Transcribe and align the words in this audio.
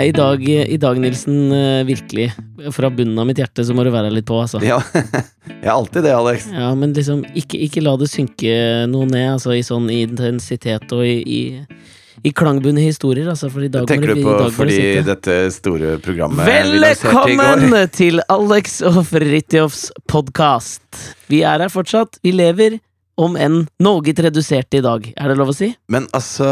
Nei, 0.00 0.08
i 0.08 0.12
dag, 0.12 0.48
i 0.48 0.76
dag 0.80 0.98
Nilsen, 0.98 1.52
eh, 1.52 1.84
virkelig. 1.84 2.32
Fra 2.72 2.88
bunnen 2.90 3.18
av 3.18 3.26
mitt 3.28 3.36
hjerte 3.36 3.60
så 3.68 3.74
må 3.76 3.84
du 3.84 3.90
være 3.92 4.08
litt 4.08 4.24
på, 4.24 4.38
altså. 4.40 4.56
Ja, 4.64 4.78
jeg 4.94 5.66
er 5.66 5.74
alltid 5.74 6.06
det, 6.06 6.14
Alex. 6.16 6.46
Ja, 6.54 6.70
men 6.72 6.94
liksom, 6.96 7.20
ikke, 7.36 7.60
ikke 7.66 7.82
la 7.84 7.92
det 8.00 8.08
synke 8.08 8.54
noe 8.88 9.04
ned, 9.10 9.26
altså, 9.34 9.52
i 9.52 9.60
sånn 9.66 9.90
intensitet 9.92 10.94
og 10.96 11.04
i, 11.04 11.18
i, 11.20 12.22
i 12.24 12.32
klangbunne 12.32 12.80
historier, 12.80 13.28
altså, 13.28 13.50
for 13.52 13.66
i 13.66 13.68
dag 13.68 13.84
Tenker 13.92 14.14
du 14.14 14.22
på 14.24 14.38
dag 14.38 14.46
det 14.46 14.56
fordi 14.56 14.80
dette 15.04 15.36
store 15.52 15.98
programmet 16.00 16.48
vi 16.48 16.80
lanserte 16.80 17.26
i 17.34 17.36
går? 17.36 17.44
Velkommen 17.44 17.92
til 18.00 18.24
Alex 18.32 18.80
og 18.88 19.02
Fridtjofs 19.10 19.90
podkast. 20.08 20.86
Vi 21.28 21.44
er 21.44 21.60
her 21.60 21.76
fortsatt. 21.76 22.22
Vi 22.24 22.32
lever, 22.40 22.80
om 23.20 23.36
enn 23.40 23.62
noe 23.82 24.14
redusert 24.16 24.74
i 24.76 24.82
dag. 24.84 25.06
Er 25.16 25.32
det 25.32 25.38
lov 25.38 25.52
å 25.52 25.56
si? 25.56 25.70
Men 25.92 26.08
altså 26.16 26.48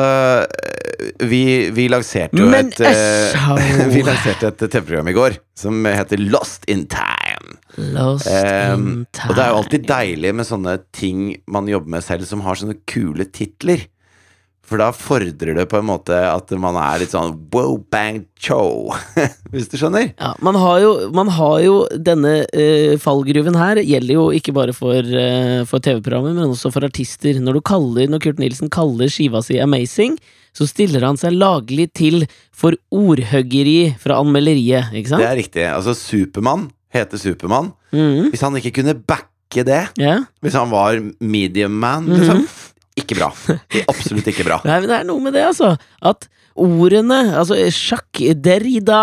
Vi, 1.23 1.71
vi 1.75 1.85
lanserte 1.91 2.39
jo 2.39 2.49
Men 2.51 2.73
et 2.73 2.81
altså- 2.89 3.57
Vi 3.95 4.03
lanserte 4.07 4.51
et 4.51 4.65
TV-program 4.65 5.11
i 5.13 5.17
går 5.17 5.39
som 5.59 5.85
heter 5.87 6.21
Lost 6.31 6.67
in 6.71 6.87
Time. 6.91 7.59
Lost 7.95 8.27
um, 8.29 8.87
in 8.89 9.07
time. 9.15 9.29
og 9.31 9.37
det 9.37 9.45
er 9.45 9.53
jo 9.53 9.59
alltid 9.61 9.87
deilig 9.89 10.33
med 10.35 10.47
sånne 10.49 10.75
ting 10.95 11.23
man 11.51 11.71
jobber 11.71 11.97
med 11.97 12.05
selv, 12.07 12.27
som 12.27 12.43
har 12.47 12.59
sånne 12.59 12.79
kule 12.91 13.27
titler. 13.31 13.87
For 14.69 14.77
da 14.77 14.91
fordrer 14.93 15.55
det 15.57 15.65
på 15.71 15.79
en 15.81 15.87
måte 15.89 16.13
at 16.29 16.51
man 16.61 16.77
er 16.77 17.01
litt 17.01 17.15
sånn 17.15 17.31
wow, 17.55 17.79
bang, 17.91 18.19
cho. 18.37 18.93
Hvis 19.53 19.71
du 19.73 19.79
skjønner? 19.81 20.11
Ja, 20.21 20.35
man 20.45 20.59
har 20.61 20.83
jo, 20.85 20.91
man 21.17 21.31
har 21.33 21.59
jo 21.65 21.77
denne 21.97 22.35
uh, 22.53 22.95
fallgruven 23.01 23.57
her 23.57 23.81
gjelder 23.81 24.15
jo 24.19 24.27
ikke 24.37 24.53
bare 24.57 24.75
for, 24.77 25.01
uh, 25.01 25.63
for 25.69 25.81
TV-programmer, 25.81 26.37
men 26.37 26.53
også 26.53 26.69
for 26.75 26.85
artister. 26.85 27.41
Når, 27.41 27.57
du 27.59 27.65
kaller, 27.73 28.11
når 28.13 28.21
Kurt 28.27 28.43
Nilsen 28.43 28.69
kaller 28.75 29.09
skiva 29.13 29.41
si 29.47 29.57
Amazing, 29.65 30.19
så 30.57 30.67
stiller 30.69 31.05
han 31.07 31.17
seg 31.21 31.37
laglig 31.39 31.89
til 31.97 32.27
for 32.57 32.77
ordhøggeri 32.93 33.95
fra 34.01 34.21
anmelderiet, 34.21 34.93
ikke 34.97 35.13
sant? 35.15 35.23
Det 35.25 35.29
er 35.31 35.39
riktig. 35.41 35.65
Altså, 35.71 35.95
Supermann 35.97 36.69
heter 36.95 37.21
Supermann. 37.21 37.73
Mhm, 37.95 38.31
Hvis 38.33 38.45
han 38.45 38.57
ikke 38.61 38.73
kunne 38.81 38.97
backe 39.01 39.65
det, 39.65 39.87
yeah. 40.01 40.27
hvis 40.45 40.57
han 40.59 40.69
var 40.73 40.99
medium 41.25 41.73
man, 41.81 42.05
Mhm. 42.05 42.19
liksom, 42.21 42.43
ikke 43.09 43.19
bra. 43.19 43.31
Det 43.49 43.83
er 43.83 43.89
Absolutt 43.91 44.29
ikke 44.31 44.47
bra. 44.47 44.61
Nei, 44.69 44.83
men 44.83 44.91
det 44.91 44.99
er 45.01 45.09
noe 45.09 45.25
med 45.25 45.35
det, 45.37 45.47
altså. 45.49 45.75
At 46.05 46.29
ordene 46.59 47.21
Altså, 47.39 47.55
Jacques 47.71 48.37
Derrida, 48.43 49.01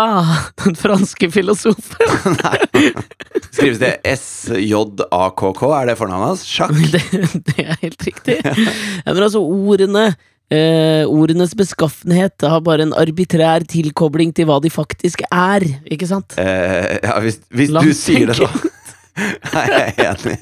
den 0.64 0.76
franske 0.76 1.30
filosofen 1.32 2.36
Skrives 3.56 3.80
det 3.80 3.94
SJAKK? 4.04 5.62
Er 5.72 5.90
det 5.90 5.98
fornavnet 5.98 6.34
hans? 6.34 6.46
Jacques? 6.46 6.92
det, 6.92 7.30
det 7.48 7.64
er 7.64 7.78
helt 7.82 8.08
riktig. 8.08 8.40
Ja, 8.44 9.12
men 9.12 9.22
altså, 9.24 9.40
ordene 9.40 10.10
eh, 10.52 11.04
Ordenes 11.08 11.54
beskaffenhet 11.58 12.44
har 12.44 12.60
bare 12.66 12.86
en 12.86 12.94
arbitrær 12.96 13.64
tilkobling 13.68 14.34
til 14.36 14.48
hva 14.50 14.60
de 14.62 14.70
faktisk 14.72 15.24
er, 15.30 15.64
ikke 15.90 16.08
sant? 16.10 16.36
Eh, 16.40 16.98
ja, 17.02 17.18
hvis, 17.24 17.40
hvis 17.50 17.72
du 17.72 17.92
sier 17.96 18.30
det, 18.30 18.38
sånn 18.38 18.72
Nei, 19.56 19.64
jeg 19.72 19.94
er 19.96 20.10
enig. 20.10 20.36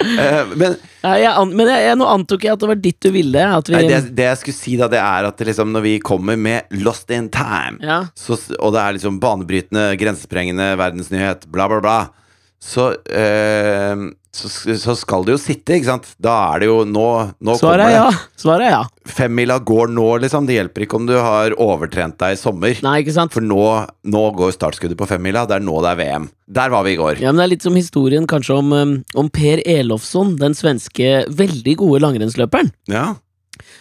Eh, 0.00 0.46
men 0.56 0.74
Ja, 1.02 1.12
jeg, 1.20 1.48
men 1.52 1.68
jeg, 1.68 1.84
jeg, 1.86 1.96
nå 2.00 2.06
antok 2.10 2.44
jeg 2.44 2.54
at 2.54 2.62
det 2.62 2.68
var 2.70 2.78
ditt 2.80 2.98
du 3.04 3.10
ville. 3.14 3.44
At 3.56 3.68
vi, 3.70 3.76
nei, 3.76 3.88
det, 3.88 4.00
det 4.18 4.26
jeg 4.26 4.40
skulle 4.40 4.58
si, 4.58 4.76
da, 4.80 4.88
det 4.90 5.00
er 5.00 5.28
at 5.28 5.42
liksom, 5.46 5.70
når 5.74 5.84
vi 5.84 5.92
kommer 6.04 6.38
med 6.40 6.80
Lost 6.82 7.12
in 7.14 7.28
Time, 7.32 7.78
ja. 7.84 8.00
så, 8.18 8.38
og 8.58 8.74
det 8.74 8.82
er 8.82 8.96
liksom 8.98 9.20
banebrytende, 9.22 9.84
grensesprengende 10.00 10.72
verdensnyhet, 10.80 11.46
bla, 11.52 11.68
bla, 11.70 11.80
bla, 11.84 11.98
så, 12.60 12.90
eh, 13.08 14.08
så, 14.30 14.46
så 14.78 14.94
skal 14.94 15.24
det 15.26 15.32
jo 15.34 15.38
sitte, 15.42 15.74
ikke 15.74 15.88
sant? 15.88 16.08
Da 16.22 16.32
er 16.52 16.62
det 16.62 16.66
jo 16.68 16.76
Nå, 16.86 17.06
nå 17.42 17.54
Svaret 17.58 17.82
kommer 17.82 17.82
er 17.82 17.90
det. 17.90 17.96
ja. 17.98 18.34
Svaret 18.38 18.66
er 18.68 18.74
ja. 18.76 18.82
Femmila 19.10 19.56
går 19.66 19.90
nå, 19.90 20.04
liksom. 20.22 20.46
Det 20.46 20.54
hjelper 20.54 20.84
ikke 20.86 21.00
om 21.00 21.08
du 21.08 21.16
har 21.18 21.56
overtrent 21.58 22.14
deg 22.22 22.36
i 22.36 22.38
sommer. 22.38 22.78
Nei, 22.86 23.00
ikke 23.02 23.16
sant? 23.16 23.34
For 23.34 23.42
nå, 23.42 23.64
nå 24.06 24.22
går 24.38 24.54
startskuddet 24.54 24.98
på 25.00 25.08
femmila. 25.10 25.42
Det 25.50 25.58
er 25.58 25.64
nå 25.66 25.74
det 25.82 25.90
er 25.90 25.98
VM. 25.98 26.28
Der 26.60 26.70
var 26.70 26.86
vi 26.86 26.94
i 26.94 27.00
går. 27.00 27.18
Ja, 27.18 27.32
men 27.32 27.42
Det 27.42 27.48
er 27.48 27.52
litt 27.56 27.66
som 27.66 27.78
historien 27.78 28.28
kanskje 28.30 28.60
om, 28.62 28.70
um, 28.70 28.94
om 29.18 29.32
Per 29.34 29.64
Elofsson, 29.66 30.36
den 30.38 30.54
svenske 30.54 31.26
veldig 31.26 31.76
gode 31.82 32.00
langrennsløperen. 32.06 32.70
Ja. 32.90 33.08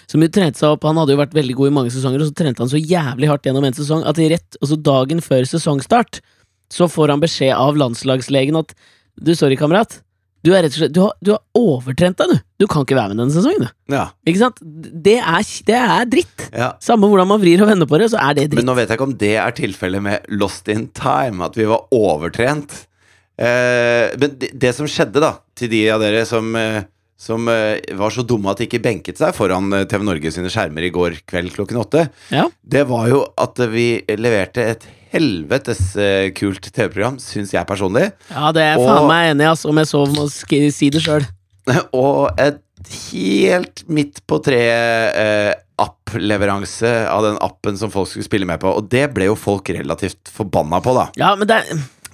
Som 0.10 0.26
jo 0.26 0.32
trente 0.34 0.58
seg 0.60 0.74
opp, 0.74 0.84
Han 0.90 0.98
hadde 0.98 1.14
jo 1.14 1.22
vært 1.22 1.38
veldig 1.38 1.56
god 1.62 1.70
i 1.70 1.78
mange 1.78 1.94
sesonger, 1.94 2.26
og 2.26 2.32
så 2.34 2.38
trente 2.42 2.66
han 2.66 2.74
så 2.74 2.82
jævlig 2.82 3.30
hardt 3.30 3.46
gjennom 3.46 3.70
en 3.70 3.78
sesong 3.78 4.02
at 4.10 4.18
rett, 4.18 4.58
altså 4.64 4.82
dagen 4.82 5.22
før 5.22 5.46
sesongstart 5.46 6.24
så 6.74 6.86
får 6.90 7.14
han 7.14 7.22
beskjed 7.22 7.54
av 7.54 7.78
landslagslegen 7.78 8.58
at 8.60 8.74
du, 9.20 9.32
sorry, 9.38 9.56
kamerat. 9.58 10.02
Du 10.46 10.54
er 10.56 10.64
rett 10.64 10.72
og 10.72 10.80
slett 10.80 10.94
Du 10.96 11.02
har, 11.04 11.14
du 11.26 11.32
har 11.34 11.42
overtrent 11.60 12.18
deg, 12.22 12.30
du. 12.32 12.44
Du 12.64 12.68
kan 12.72 12.86
ikke 12.86 12.96
være 12.96 13.12
med 13.14 13.20
denne 13.24 13.36
sesongen, 13.36 13.66
du. 13.68 13.96
ja. 13.96 14.06
Ikke 14.28 14.40
sant? 14.44 14.62
Det 14.64 15.18
er, 15.20 15.48
det 15.68 15.80
er 15.80 16.06
dritt. 16.12 16.46
ja. 16.56 16.70
Samme 16.84 17.10
hvordan 17.12 17.28
man 17.34 17.42
vrir 17.42 17.64
og 17.66 17.72
vender 17.72 17.90
på 17.90 18.00
det, 18.00 18.12
så 18.14 18.20
er 18.24 18.38
det 18.38 18.46
dritt. 18.50 18.60
Men 18.62 18.70
nå 18.72 18.76
vet 18.80 18.88
jeg 18.92 19.00
ikke 19.00 19.08
om 19.10 19.18
det 19.20 19.34
er 19.44 19.58
tilfellet 19.58 20.06
med 20.06 20.30
Lost 20.40 20.70
in 20.72 20.88
Time, 20.96 21.44
at 21.50 21.60
vi 21.60 21.68
var 21.70 21.88
overtrent. 21.96 22.86
Eh, 23.40 24.16
men 24.20 24.38
det, 24.40 24.52
det 24.60 24.74
som 24.76 24.88
skjedde, 24.90 25.22
da, 25.24 25.34
til 25.60 25.72
de 25.72 25.84
av 25.94 26.02
dere 26.04 26.26
som, 26.28 26.50
eh, 26.60 26.82
som 27.20 27.48
eh, 27.52 27.80
var 28.00 28.12
så 28.16 28.24
dumme 28.28 28.52
at 28.52 28.60
de 28.60 28.68
ikke 28.68 28.82
benket 28.84 29.20
seg 29.20 29.36
foran 29.38 29.72
eh, 29.76 29.86
TV 29.92 30.04
Norge 30.08 30.32
sine 30.36 30.52
skjermer 30.52 30.88
i 30.88 30.92
går 30.96 31.22
kveld 31.30 31.54
klokken 31.56 31.80
åtte, 31.84 32.08
Ja. 32.36 32.48
det 32.64 32.86
var 32.92 33.08
jo 33.12 33.22
at 33.40 33.60
vi 33.72 33.90
leverte 34.20 34.66
et 34.74 34.88
helvetes 35.14 35.96
eh, 36.00 36.30
kult 36.38 36.70
TV-program, 36.72 37.20
syns 37.24 37.54
jeg 37.56 37.68
personlig. 37.70 38.12
ja, 38.30 38.52
det 38.56 38.64
er 38.64 38.80
Og- 38.80 38.88
faen 38.88 39.08
meg 39.10 39.32
enig 39.34 39.46
i, 39.48 39.52
altså, 39.52 39.70
om 39.72 39.78
jeg 39.82 39.90
så 39.92 40.06
må 40.14 40.28
si 40.30 40.90
det 40.94 41.02
sjøl. 41.06 41.26
Og 41.94 42.30
et 42.40 42.62
helt 43.12 43.84
midt 43.92 44.22
på 44.30 44.40
treet 44.42 45.16
eh, 45.20 45.54
app-leveranse 45.80 46.90
av 47.12 47.24
den 47.24 47.38
appen 47.44 47.78
som 47.80 47.92
folk 47.92 48.10
skulle 48.10 48.28
spille 48.28 48.48
med 48.50 48.60
på. 48.62 48.72
Og 48.72 48.88
det 48.92 49.08
ble 49.16 49.30
jo 49.30 49.38
folk 49.40 49.70
relativt 49.76 50.32
forbanna 50.34 50.82
på, 50.84 50.96
da. 50.98 51.08
Ja, 51.20 51.34
men 51.40 51.48
det 51.50 51.62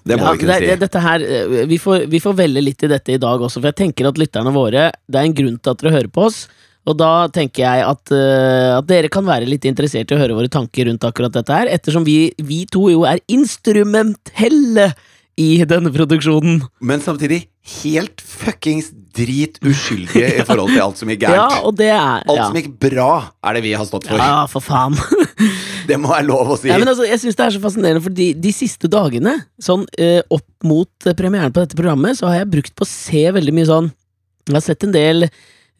Det 0.05 0.19
må 0.19 0.27
ja, 0.27 0.31
vi 0.35 0.43
kunne 0.43 0.59
det, 0.61 0.75
si. 0.75 0.85
det, 0.85 1.01
her, 1.01 1.23
eh, 1.25 1.65
vi 1.65 1.77
får, 1.81 2.05
vi 2.11 2.19
får 2.21 2.35
velge 2.37 2.61
litt 2.61 2.83
i 2.85 2.91
dette 2.91 3.15
i 3.15 3.21
dag 3.21 3.41
også, 3.41 3.57
for 3.61 3.71
jeg 3.71 3.79
tenker 3.79 4.09
at 4.11 4.19
lytterne 4.21 4.51
våre 4.53 4.91
Det 5.09 5.17
er 5.17 5.25
en 5.25 5.33
grunn 5.33 5.55
til 5.57 5.71
at 5.73 5.81
dere 5.81 5.95
hører 5.95 6.11
på 6.13 6.27
oss, 6.27 6.43
og 6.85 6.97
da 6.99 7.11
tenker 7.33 7.65
jeg 7.65 7.85
at, 7.87 8.13
uh, 8.13 8.77
at 8.77 8.87
dere 8.89 9.09
kan 9.13 9.25
være 9.25 9.49
litt 9.49 9.65
interessert 9.65 10.11
i 10.11 10.17
å 10.17 10.21
høre 10.21 10.37
våre 10.37 10.51
tanker 10.51 10.89
rundt 10.89 11.05
akkurat 11.07 11.33
dette 11.33 11.57
her, 11.57 11.71
ettersom 11.73 12.05
vi, 12.07 12.29
vi 12.37 12.63
to 12.69 12.87
jo 12.93 13.05
er 13.09 13.23
instrumentelle 13.31 14.91
i 15.35 15.49
denne 15.67 15.91
produksjonen. 15.91 16.61
Men 16.79 17.01
samtidig 17.03 17.45
helt 17.81 18.21
fuckings 18.23 18.91
drit 19.15 19.57
uskyldige 19.65 20.29
i 20.37 20.43
forhold 20.45 20.71
til 20.71 20.83
alt 20.83 20.99
som 20.99 21.09
gikk 21.11 21.23
Ja, 21.25 21.33
gærent. 21.33 21.65
og 21.65 21.77
det 21.79 21.89
er 21.89 22.21
Alt 22.21 22.37
ja. 22.37 22.45
som 22.47 22.59
gikk 22.59 22.69
bra, 22.85 23.09
er 23.43 23.57
det 23.57 23.63
vi 23.65 23.73
har 23.75 23.87
stått 23.89 24.07
for. 24.11 24.21
ja, 24.21 24.45
for 24.51 24.63
faen. 24.63 24.95
Det 25.89 25.99
må 26.01 26.09
være 26.09 26.25
lov 26.25 26.49
å 26.49 26.55
si. 26.57 26.69
Ja, 26.71 26.79
men 26.81 26.89
altså, 26.89 27.05
jeg 27.05 27.19
synes 27.21 27.35
det 27.37 27.43
er 27.45 27.53
så 27.53 27.59
fascinerende, 27.61 28.01
for 28.01 28.13
de, 28.17 28.31
de 28.41 28.51
siste 28.55 28.89
dagene, 28.89 29.35
sånn 29.61 29.83
uh, 29.85 30.21
opp 30.33 30.47
mot 30.65 31.05
eh, 31.05 31.13
premieren 31.13 31.53
på 31.53 31.61
dette 31.61 31.77
programmet, 31.77 32.17
så 32.17 32.31
har 32.31 32.39
jeg 32.39 32.53
brukt 32.55 32.73
på 32.73 32.87
å 32.87 32.89
se 32.89 33.21
veldig 33.35 33.53
mye 33.53 33.67
sånn 33.69 33.91
Jeg 34.47 34.55
har 34.55 34.63
sett 34.65 34.87
en 34.87 34.95
del 34.95 35.27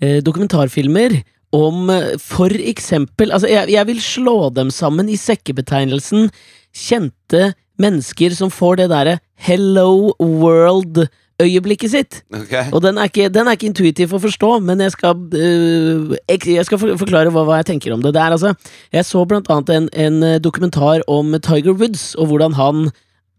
dokumentarfilmer 0.01 1.19
om 1.55 1.89
eh, 1.89 2.15
for 2.21 2.53
eksempel 2.53 3.33
Altså, 3.33 3.49
jeg, 3.51 3.71
jeg 3.73 3.87
vil 3.87 4.01
slå 4.01 4.37
dem 4.55 4.71
sammen 4.73 5.09
i 5.09 5.19
sekkebetegnelsen 5.19 6.29
kjente 6.75 7.53
mennesker 7.81 8.35
som 8.35 8.51
får 8.51 8.81
det 8.81 8.89
derre 8.91 9.17
Hello 9.35 10.13
World-øyeblikket 10.19 11.91
sitt. 11.91 12.21
Okay. 12.31 12.69
Og 12.71 12.81
den 12.83 12.99
er, 12.99 13.09
ikke, 13.11 13.27
den 13.31 13.47
er 13.47 13.57
ikke 13.57 13.67
intuitiv 13.67 14.13
å 14.15 14.21
forstå, 14.23 14.51
men 14.63 14.83
jeg 14.83 14.93
skal, 14.95 15.19
øh, 15.35 16.15
jeg 16.31 16.67
skal 16.67 16.79
forklare 16.79 17.33
hva, 17.35 17.43
hva 17.47 17.59
jeg 17.59 17.69
tenker 17.73 17.95
om 17.95 18.03
det. 18.03 18.13
det 18.15 18.23
er, 18.23 18.35
altså, 18.35 18.53
jeg 18.95 19.07
så 19.07 19.25
blant 19.27 19.51
annet 19.51 19.73
en, 19.75 19.89
en 19.91 20.23
eh, 20.23 20.39
dokumentar 20.43 21.03
om 21.11 21.35
Tiger 21.43 21.75
Woods, 21.75 22.13
og 22.15 22.31
hvordan 22.31 22.55
han 22.59 22.87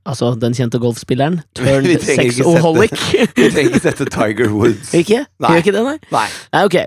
Altså 0.06 0.32
den 0.38 0.54
kjente 0.56 0.80
golfspilleren. 0.82 1.40
Turned 1.58 2.04
sexoholic. 2.06 2.94
Vi 3.36 3.48
trenger 3.50 3.72
ikke 3.72 3.82
sette 3.82 4.06
Tiger 4.12 4.52
Woods. 4.54 4.94
ikke? 4.94 5.24
Nei. 5.42 5.50
Gjør 5.50 5.64
ikke 5.64 5.74
det, 5.76 5.86
nei? 5.88 5.96
Nei. 6.14 6.28
Nei, 6.54 6.62
ok. 6.68 6.78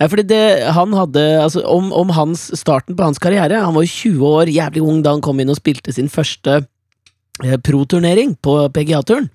Ja, 0.00 0.08
fordi 0.10 0.24
det, 0.26 0.42
han 0.74 0.94
hadde, 0.96 1.22
altså, 1.44 1.62
om, 1.68 1.92
om 1.94 2.10
hans, 2.16 2.48
starten 2.58 2.96
på 2.98 3.04
hans 3.06 3.20
karriere 3.22 3.60
Han 3.62 3.76
var 3.76 3.84
jo 3.84 3.92
20 3.92 4.24
år, 4.26 4.50
jævlig 4.50 4.82
ung 4.82 5.02
da 5.04 5.12
han 5.14 5.22
kom 5.22 5.38
inn 5.42 5.52
og 5.52 5.60
spilte 5.60 5.94
sin 5.94 6.10
første 6.10 6.62
eh, 7.44 7.58
pro-turnering 7.62 8.34
på 8.42 8.56
PGA-turen. 8.74 9.28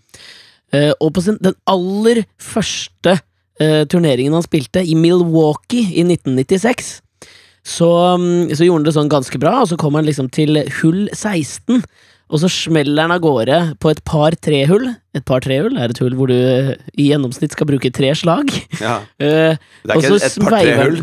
Eh, 0.76 0.92
og 1.00 1.14
på 1.16 1.24
sin, 1.24 1.38
den 1.40 1.56
aller 1.70 2.26
første 2.42 3.20
eh, 3.62 3.84
turneringen 3.88 4.36
han 4.36 4.44
spilte, 4.44 4.84
i 4.84 4.98
Milwaukee 4.98 5.88
i 5.94 6.04
1996, 6.04 6.98
så, 7.68 7.90
mm, 8.20 8.52
så 8.56 8.68
gjorde 8.68 8.82
han 8.82 8.90
det 8.90 8.96
sånn 8.98 9.12
ganske 9.12 9.40
bra, 9.40 9.62
og 9.62 9.72
så 9.72 9.80
kom 9.80 9.96
han 10.00 10.08
liksom 10.08 10.30
til 10.34 10.60
hull 10.82 11.08
16. 11.14 11.84
Og 12.28 12.42
så 12.42 12.50
smeller 12.52 12.98
den 13.06 13.14
av 13.16 13.22
gårde 13.24 13.58
på 13.80 13.92
et 13.94 14.02
par 14.08 14.36
trehull. 14.44 14.90
Et 15.16 15.24
par 15.26 15.40
trehull 15.46 15.78
er 15.80 15.94
et 15.94 16.00
hull 16.04 16.16
hvor 16.20 16.28
du 16.28 16.36
eh, 16.36 16.74
i 17.00 17.10
gjennomsnitt 17.14 17.56
skal 17.56 17.70
bruke 17.70 17.92
tre 17.96 18.12
slag. 18.20 18.52
Ja. 18.82 18.98
Eh, 19.24 19.56
Det 19.88 19.96
er 19.96 20.02
ikke 20.04 20.20
et 20.28 20.40
par-tre 20.44 20.76
hull. 20.82 21.00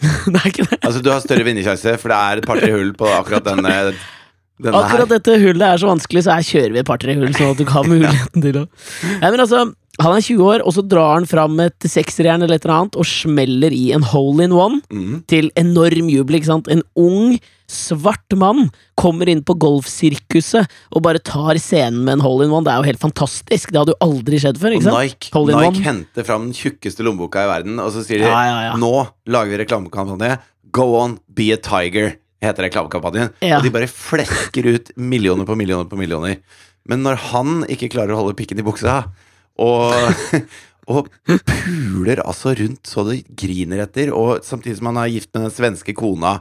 det 0.32 0.38
er 0.40 0.48
ikke 0.52 0.66
det. 0.68 0.78
Altså, 0.84 1.00
du 1.04 1.10
har 1.12 1.20
større 1.24 1.44
vinnersjanse, 1.48 1.96
for 2.00 2.12
det 2.12 2.18
er 2.20 2.40
et 2.42 2.48
par-tre 2.48 2.70
hull 2.72 2.92
på 2.96 3.08
akkurat 3.12 3.44
denne, 3.48 3.74
denne 4.60 4.76
Akkurat 4.84 5.06
her. 5.08 5.14
dette 5.16 5.38
hullet 5.42 5.64
er 5.66 5.80
så 5.82 5.88
vanskelig, 5.90 6.22
så 6.28 6.36
her 6.36 6.46
kjører 6.46 6.76
vi 6.76 6.80
et 6.84 6.88
par-tre 6.88 7.16
hull, 7.16 7.32
sånn 7.36 7.52
at 7.54 7.60
du 7.60 7.66
kan 7.68 7.80
ha 7.80 7.90
muligheten 7.94 8.44
til 8.44 8.60
å 8.62 8.66
Nei, 8.68 9.30
men 9.32 9.40
altså 9.44 9.64
Han 10.00 10.16
er 10.16 10.22
20 10.24 10.40
år, 10.48 10.62
og 10.64 10.72
så 10.72 10.82
drar 10.88 11.14
han 11.18 11.26
fram 11.28 11.58
et 11.60 11.86
sekserjern 11.86 12.42
eller 12.42 12.56
et 12.56 12.64
eller 12.64 12.76
annet 12.78 12.96
og 12.96 13.04
smeller 13.04 13.74
i 13.76 13.90
en 13.92 14.02
hole 14.02 14.44
in 14.48 14.52
one 14.56 14.80
Mm. 14.90 15.24
til 15.28 15.50
enorm 15.60 16.08
jubel. 16.08 16.36
ikke 16.38 16.46
sant? 16.48 16.68
En 16.72 16.82
ung, 16.96 17.38
svart 17.70 18.32
mann 18.36 18.70
kommer 18.98 19.28
inn 19.28 19.42
på 19.46 19.54
golfsirkuset 19.60 20.66
og 20.94 21.02
bare 21.04 21.20
tar 21.22 21.58
scenen 21.62 22.02
med 22.06 22.14
en 22.18 22.24
hole 22.24 22.46
in 22.46 22.50
one. 22.54 22.64
Det 22.64 22.72
er 22.72 22.80
jo 22.82 22.88
helt 22.90 23.02
fantastisk. 23.02 23.70
Det 23.70 23.78
hadde 23.82 23.94
jo 23.94 24.00
aldri 24.08 24.40
skjedd 24.42 24.58
før. 24.62 24.74
Og 24.74 24.80
ikke 24.80 24.88
sant? 24.88 25.04
Nike, 25.04 25.30
Hole 25.36 25.52
in 25.54 25.60
Nike 25.66 25.84
henter 25.86 26.26
fram 26.26 26.48
den 26.48 26.56
tjukkeste 26.56 27.04
lommeboka 27.06 27.44
i 27.44 27.50
verden, 27.50 27.78
og 27.82 27.92
så 27.94 28.04
sier 28.06 28.24
de 28.24 28.30
Ja, 28.30 28.42
ja, 28.48 28.58
ja. 28.70 28.74
Nå 28.80 28.92
lager 29.30 29.50
vi 29.54 29.62
reklamekampanje. 29.64 30.38
Go 30.72 30.94
on, 31.00 31.18
be 31.28 31.50
a 31.52 31.56
tiger, 31.56 32.14
heter 32.42 32.68
reklamekampanjen. 32.70 33.32
Og 33.42 33.62
de 33.66 33.70
bare 33.74 33.88
flekker 33.90 34.66
ut 34.74 34.92
millioner 34.96 35.44
på 35.44 35.56
millioner 35.58 35.88
på 35.90 35.98
millioner. 36.00 36.38
Men 36.88 37.02
når 37.04 37.16
han 37.30 37.64
ikke 37.68 37.90
klarer 37.92 38.14
å 38.16 38.22
holde 38.22 38.36
pikken 38.38 38.58
i 38.58 38.64
buksa, 38.66 39.04
og, 39.60 40.40
og 40.92 41.08
puler 41.28 42.22
altså 42.24 42.54
rundt 42.58 42.90
så 42.90 43.04
det 43.08 43.22
griner 43.38 43.84
etter, 43.86 44.12
og 44.16 44.44
samtidig 44.46 44.80
som 44.80 44.90
han 44.92 45.02
er 45.04 45.14
gift 45.14 45.32
med 45.34 45.48
den 45.48 45.54
svenske 45.54 45.94
kona, 45.96 46.38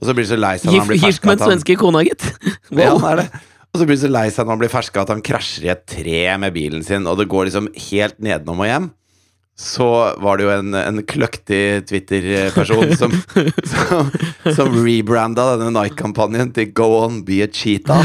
og 0.00 0.08
så 0.08 0.16
blir 0.16 0.26
han 0.26 0.32
så 0.34 0.40
lei 0.40 0.54
seg 0.58 0.70
når 0.70 0.78
han 0.80 0.92
blir 0.92 1.02
blir 1.02 1.12
gift 1.12 1.28
med 1.28 1.38
den 1.40 1.52
svenske 1.52 1.78
kona, 1.80 2.06
gitt. 2.08 2.30
ja, 2.70 2.94
han 2.94 3.10
er 3.12 3.24
det. 3.24 3.28
Og 3.72 3.80
så 3.80 3.86
blir 3.88 3.96
han 3.96 4.02
så 4.02 4.10
lei 4.12 4.26
seg 4.32 4.44
når 4.44 4.56
han 4.56 4.64
blir 4.64 4.72
ferska 4.72 5.04
at 5.04 5.14
han 5.14 5.22
krasjer 5.24 5.68
i 5.68 5.70
et 5.72 5.86
tre 5.88 6.24
med 6.40 6.56
bilen 6.56 6.82
sin, 6.84 7.08
og 7.08 7.20
det 7.20 7.30
går 7.32 7.48
liksom 7.48 7.70
helt 7.90 8.20
nedenom 8.20 8.60
og 8.60 8.68
hjem. 8.68 8.90
Så 9.62 9.86
var 10.24 10.38
det 10.40 10.46
jo 10.46 10.52
en, 10.54 10.74
en 10.74 11.00
kløktig 11.06 11.84
Twitter-person 11.88 12.94
som, 13.00 13.12
som, 13.68 14.08
som 14.56 14.78
rebranda 14.80 15.52
denne 15.60 15.74
Nike-kampanjen 15.76 16.54
til 16.56 16.72
Go 16.76 16.88
on, 17.02 17.20
be 17.26 17.42
a 17.44 17.48
cheetah. 17.52 18.00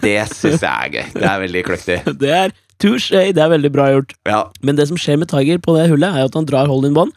Det 0.00 0.16
syns 0.32 0.64
jeg 0.64 0.72
er 0.72 0.94
gøy. 0.96 1.04
Det 1.12 1.28
er 1.28 1.44
veldig 1.44 1.64
kløktig. 1.68 1.98
Det 2.18 2.32
er 2.40 2.56
touché, 2.82 3.28
det 3.34 3.42
er 3.42 3.52
veldig 3.52 3.70
bra 3.74 3.88
gjort. 3.92 4.14
Ja. 4.28 4.44
Men 4.62 4.78
det 4.78 4.88
som 4.90 4.98
skjer 5.00 5.18
med 5.20 5.30
Tiger 5.30 5.60
på 5.62 5.74
det 5.76 5.88
hullet, 5.90 6.14
er 6.14 6.28
at 6.28 6.38
han 6.38 6.48
drar 6.48 6.70
hold 6.70 6.86
in 6.88 6.96
one. 6.98 7.14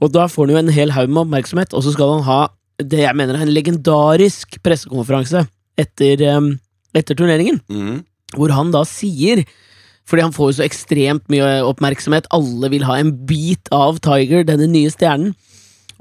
Og 0.00 0.12
da 0.14 0.26
får 0.30 0.48
han 0.48 0.54
jo 0.54 0.60
en 0.62 0.74
hel 0.74 0.94
haug 0.96 1.10
med 1.12 1.26
oppmerksomhet, 1.26 1.74
og 1.76 1.84
så 1.84 1.92
skal 1.94 2.16
han 2.16 2.26
ha 2.28 2.40
det 2.80 3.02
jeg 3.02 3.16
mener 3.16 3.36
er 3.36 3.44
en 3.44 3.52
legendarisk 3.52 4.56
pressekonferanse 4.64 5.44
etter, 5.80 6.22
etter 6.96 7.18
turneringen. 7.18 7.60
Mm. 7.68 8.00
Hvor 8.38 8.54
han 8.54 8.70
da 8.74 8.84
sier 8.86 9.42
Fordi 10.06 10.22
han 10.24 10.34
får 10.34 10.48
jo 10.48 10.54
så 10.58 10.64
ekstremt 10.64 11.28
mye 11.30 11.60
oppmerksomhet, 11.68 12.26
alle 12.34 12.70
vil 12.72 12.82
ha 12.88 12.96
en 12.98 13.12
bit 13.28 13.68
av 13.70 14.00
Tiger, 14.02 14.42
denne 14.42 14.66
nye 14.66 14.90
stjernen. 14.90 15.36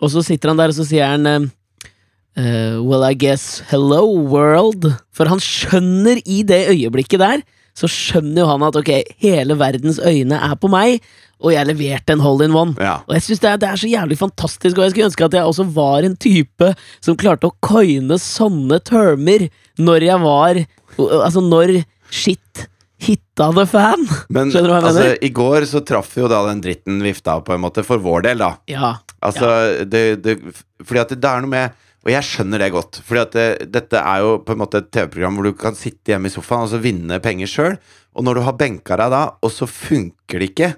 Og 0.01 0.10
så 0.10 0.24
sitter 0.25 0.50
han 0.50 0.57
der, 0.57 0.71
og 0.71 0.77
så 0.80 0.86
sier 0.88 1.12
han 1.12 1.27
eh, 1.30 2.80
Well, 2.81 3.04
I 3.06 3.13
guess 3.13 3.62
hello, 3.69 4.07
world. 4.31 4.88
For 5.13 5.30
han 5.30 5.44
skjønner 5.44 6.24
i 6.25 6.42
det 6.48 6.63
øyeblikket 6.71 7.21
der, 7.21 7.44
så 7.80 7.90
skjønner 7.90 8.44
jo 8.44 8.50
han 8.50 8.66
at 8.68 8.78
ok, 8.80 8.92
hele 9.24 9.56
verdens 9.60 10.02
øyne 10.04 10.40
er 10.50 10.56
på 10.60 10.72
meg, 10.72 11.04
og 11.40 11.54
jeg 11.56 11.70
leverte 11.70 12.16
en 12.16 12.24
hole 12.24 12.50
in 12.50 12.56
one. 12.58 12.76
Ja. 12.84 12.98
Og 13.08 13.16
jeg 13.16 13.28
synes 13.30 13.44
det 13.44 13.52
er, 13.52 13.62
det 13.62 13.70
er 13.70 13.80
så 13.80 13.92
jævlig 13.92 14.18
fantastisk, 14.20 14.74
og 14.76 14.84
jeg 14.84 14.94
skulle 14.94 15.08
ønske 15.08 15.30
at 15.30 15.38
jeg 15.38 15.52
også 15.54 15.68
var 15.78 16.08
en 16.08 16.18
type 16.20 16.74
som 17.00 17.20
klarte 17.20 17.48
å 17.48 17.56
coine 17.64 18.20
sånne 18.20 18.81
termer 18.84 19.48
når 19.80 20.10
jeg 20.10 20.26
var 20.26 20.66
Altså 21.00 21.40
når 21.40 21.78
shit 22.12 22.66
hitta 23.00 23.46
the 23.56 23.64
fan. 23.70 24.02
Men 24.28 24.50
Skjønner 24.52 24.68
du 24.68 24.74
hva 24.74 24.80
jeg 24.81 24.88
altså, 24.90 25.04
mener? 25.06 25.20
i 25.24 25.30
går 25.31 25.68
så 25.70 25.81
traff 25.88 26.18
jo 26.20 26.28
da 26.28 26.42
den 26.50 26.64
dritten 26.66 26.98
vifta 27.06 27.38
på 27.46 27.56
en 27.56 27.62
måte, 27.64 27.86
for 27.88 28.02
vår 28.04 28.26
del, 28.28 28.44
da. 28.44 28.50
Ja. 28.68 28.98
Altså, 29.24 29.52
det, 29.88 30.04
det, 30.26 30.36
fordi 30.84 31.02
at 31.06 31.14
det, 31.14 31.22
det 31.24 31.31
er 31.31 31.46
noe 31.46 31.54
med 31.54 31.86
Og 32.07 32.12
jeg 32.13 32.25
skjønner 32.25 32.62
det 32.63 32.69
godt. 32.72 33.01
For 33.04 33.19
det, 33.36 33.48
dette 33.74 34.00
er 34.00 34.24
jo 34.24 34.36
på 34.46 34.56
en 34.56 34.62
måte 34.62 34.80
et 34.80 34.92
TV-program 34.96 35.40
hvor 35.40 35.50
du 35.50 35.57
kan 35.60 35.75
sitte 35.78 36.13
hjemme 36.13 36.31
i 36.31 36.34
sofaen 36.34 36.68
og 36.68 36.72
så 36.72 36.80
vinne 36.84 37.19
penger 37.24 37.51
sjøl. 37.51 37.80
Og 38.16 38.25
når 38.25 38.40
du 38.40 38.46
har 38.48 38.60
benka 38.60 38.98
deg 39.00 39.12
da, 39.13 39.24
og 39.44 39.51
så 39.54 39.68
funker 39.69 40.40
det 40.40 40.54
ikke, 40.54 40.72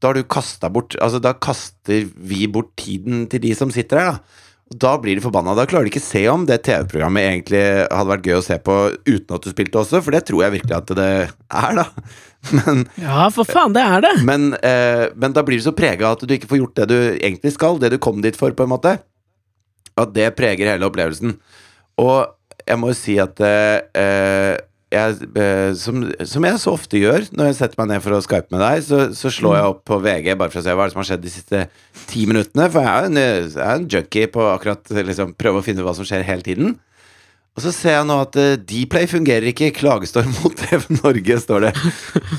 da 0.00 0.08
har 0.08 0.16
du 0.16 0.24
kasta 0.24 0.70
bort 0.72 0.96
Altså, 0.96 1.20
da 1.20 1.34
kaster 1.36 2.06
vi 2.16 2.46
bort 2.48 2.72
tiden 2.80 3.26
til 3.30 3.42
de 3.44 3.50
som 3.58 3.72
sitter 3.74 4.00
her, 4.00 4.14
da. 4.14 4.46
Og 4.70 4.78
da 4.78 4.92
blir 5.02 5.18
de 5.18 5.22
forbanna. 5.24 5.56
Da 5.58 5.64
klarer 5.66 5.88
de 5.88 5.90
ikke 5.90 6.02
se 6.02 6.20
om 6.30 6.44
det 6.46 6.60
TV-programmet 6.62 7.26
egentlig 7.26 7.62
hadde 7.90 8.10
vært 8.12 8.28
gøy 8.28 8.36
å 8.36 8.44
se 8.46 8.58
på 8.62 8.76
uten 9.08 9.34
at 9.34 9.42
du 9.42 9.50
spilte 9.50 9.80
også, 9.80 9.98
for 9.98 10.14
det 10.14 10.22
tror 10.28 10.44
jeg 10.44 10.54
virkelig 10.60 10.76
at 10.76 10.92
det 10.94 11.08
er, 11.26 11.80
da. 11.80 11.86
Men 12.60 12.84
ja, 12.94 13.24
for 13.34 13.50
faen, 13.50 13.74
det 13.74 13.82
er 13.82 14.04
det! 14.06 14.12
men, 14.24 14.52
eh, 14.64 15.10
men 15.18 15.34
da 15.36 15.42
blir 15.44 15.58
du 15.58 15.66
så 15.66 15.74
prega 15.76 16.14
at 16.14 16.22
du 16.22 16.30
ikke 16.32 16.48
får 16.48 16.62
gjort 16.62 16.78
det 16.78 16.86
du 16.88 16.96
egentlig 17.18 17.52
skal, 17.52 17.82
det 17.82 17.90
du 17.92 17.98
kom 18.00 18.22
dit 18.24 18.38
for, 18.38 18.54
på 18.54 18.64
en 18.64 18.72
måte. 18.72 18.94
At 20.00 20.14
det 20.16 20.32
preger 20.38 20.72
hele 20.72 20.88
opplevelsen. 20.88 21.36
Og 22.00 22.18
jeg 22.66 22.80
må 22.80 22.90
jo 22.92 22.98
si 22.98 23.16
at 23.20 23.40
eh, 23.44 23.78
eh, 23.98 24.56
jeg, 24.90 25.28
eh, 25.38 25.70
som, 25.78 26.02
som 26.26 26.46
jeg 26.46 26.60
så 26.62 26.74
ofte 26.74 26.98
gjør 26.98 27.28
når 27.36 27.50
jeg 27.50 27.58
setter 27.60 27.80
meg 27.80 27.92
ned 27.92 28.04
for 28.04 28.16
å 28.16 28.22
skype 28.24 28.50
med 28.54 28.62
deg, 28.64 28.82
så, 28.86 29.00
så 29.16 29.30
slår 29.32 29.56
jeg 29.58 29.72
opp 29.72 29.82
på 29.86 30.00
VG 30.02 30.32
bare 30.34 30.52
for 30.52 30.62
å 30.62 30.66
se 30.66 30.76
hva 30.76 30.88
som 30.90 31.02
har 31.02 31.08
skjedd 31.12 31.24
de 31.24 31.32
siste 31.32 31.64
ti 32.10 32.26
minuttene. 32.30 32.66
For 32.72 32.82
jeg 32.82 32.90
er 32.90 33.06
jo 33.06 33.10
en, 33.12 33.66
en 33.68 33.88
junkie 33.90 34.30
på 34.34 34.46
akkurat 34.50 34.94
liksom, 34.98 35.34
prøve 35.38 35.62
å 35.62 35.66
finne 35.66 35.82
ut 35.82 35.88
hva 35.88 35.96
som 35.98 36.08
skjer 36.08 36.26
hele 36.26 36.46
tiden. 36.46 36.78
Og 37.58 37.64
så 37.64 37.72
ser 37.74 37.96
jeg 37.96 38.06
nå 38.06 38.14
at 38.22 38.36
uh, 38.38 38.52
Dplay 38.62 39.08
fungerer 39.10 39.48
ikke. 39.50 39.72
Klagestorm 39.76 40.30
mot 40.40 40.54
TV 40.56 40.84
Norge, 41.00 41.36
står 41.42 41.64
det 41.66 41.72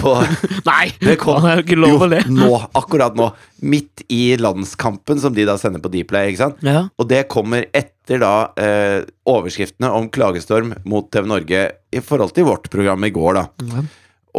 på 0.02 0.13
Nei! 0.69 0.86
det 1.04 1.18
kom- 1.22 1.44
er 1.46 1.60
jo 1.60 1.66
ikke 1.66 1.78
lov 1.84 2.06
å 2.06 2.10
le. 2.13 2.22
Nå, 2.42 2.48
akkurat 2.80 3.18
nå. 3.19 3.28
Midt 3.62 4.06
i 4.10 4.22
landskampen 4.42 5.19
som 5.22 5.36
de 5.36 5.46
da 5.50 5.58
sender 5.62 5.84
på 5.84 5.92
Dplay. 5.94 6.31
ikke 6.31 6.42
sant? 6.46 6.63
Ja. 6.66 6.86
Og 6.98 7.10
det 7.12 7.25
kommer 7.34 7.68
etter 7.78 8.24
da 8.24 8.34
uh, 8.56 9.02
overskriftene 9.30 9.92
om 9.94 10.08
klagestorm 10.12 10.74
mot 10.90 11.12
TV 11.13 11.28
Norge 11.30 11.66
i 11.92 12.02
forhold 12.04 12.31
til 12.36 12.48
vårt 12.48 12.72
program 12.74 13.04
i 13.08 13.12
går, 13.13 13.38
da. 13.44 13.84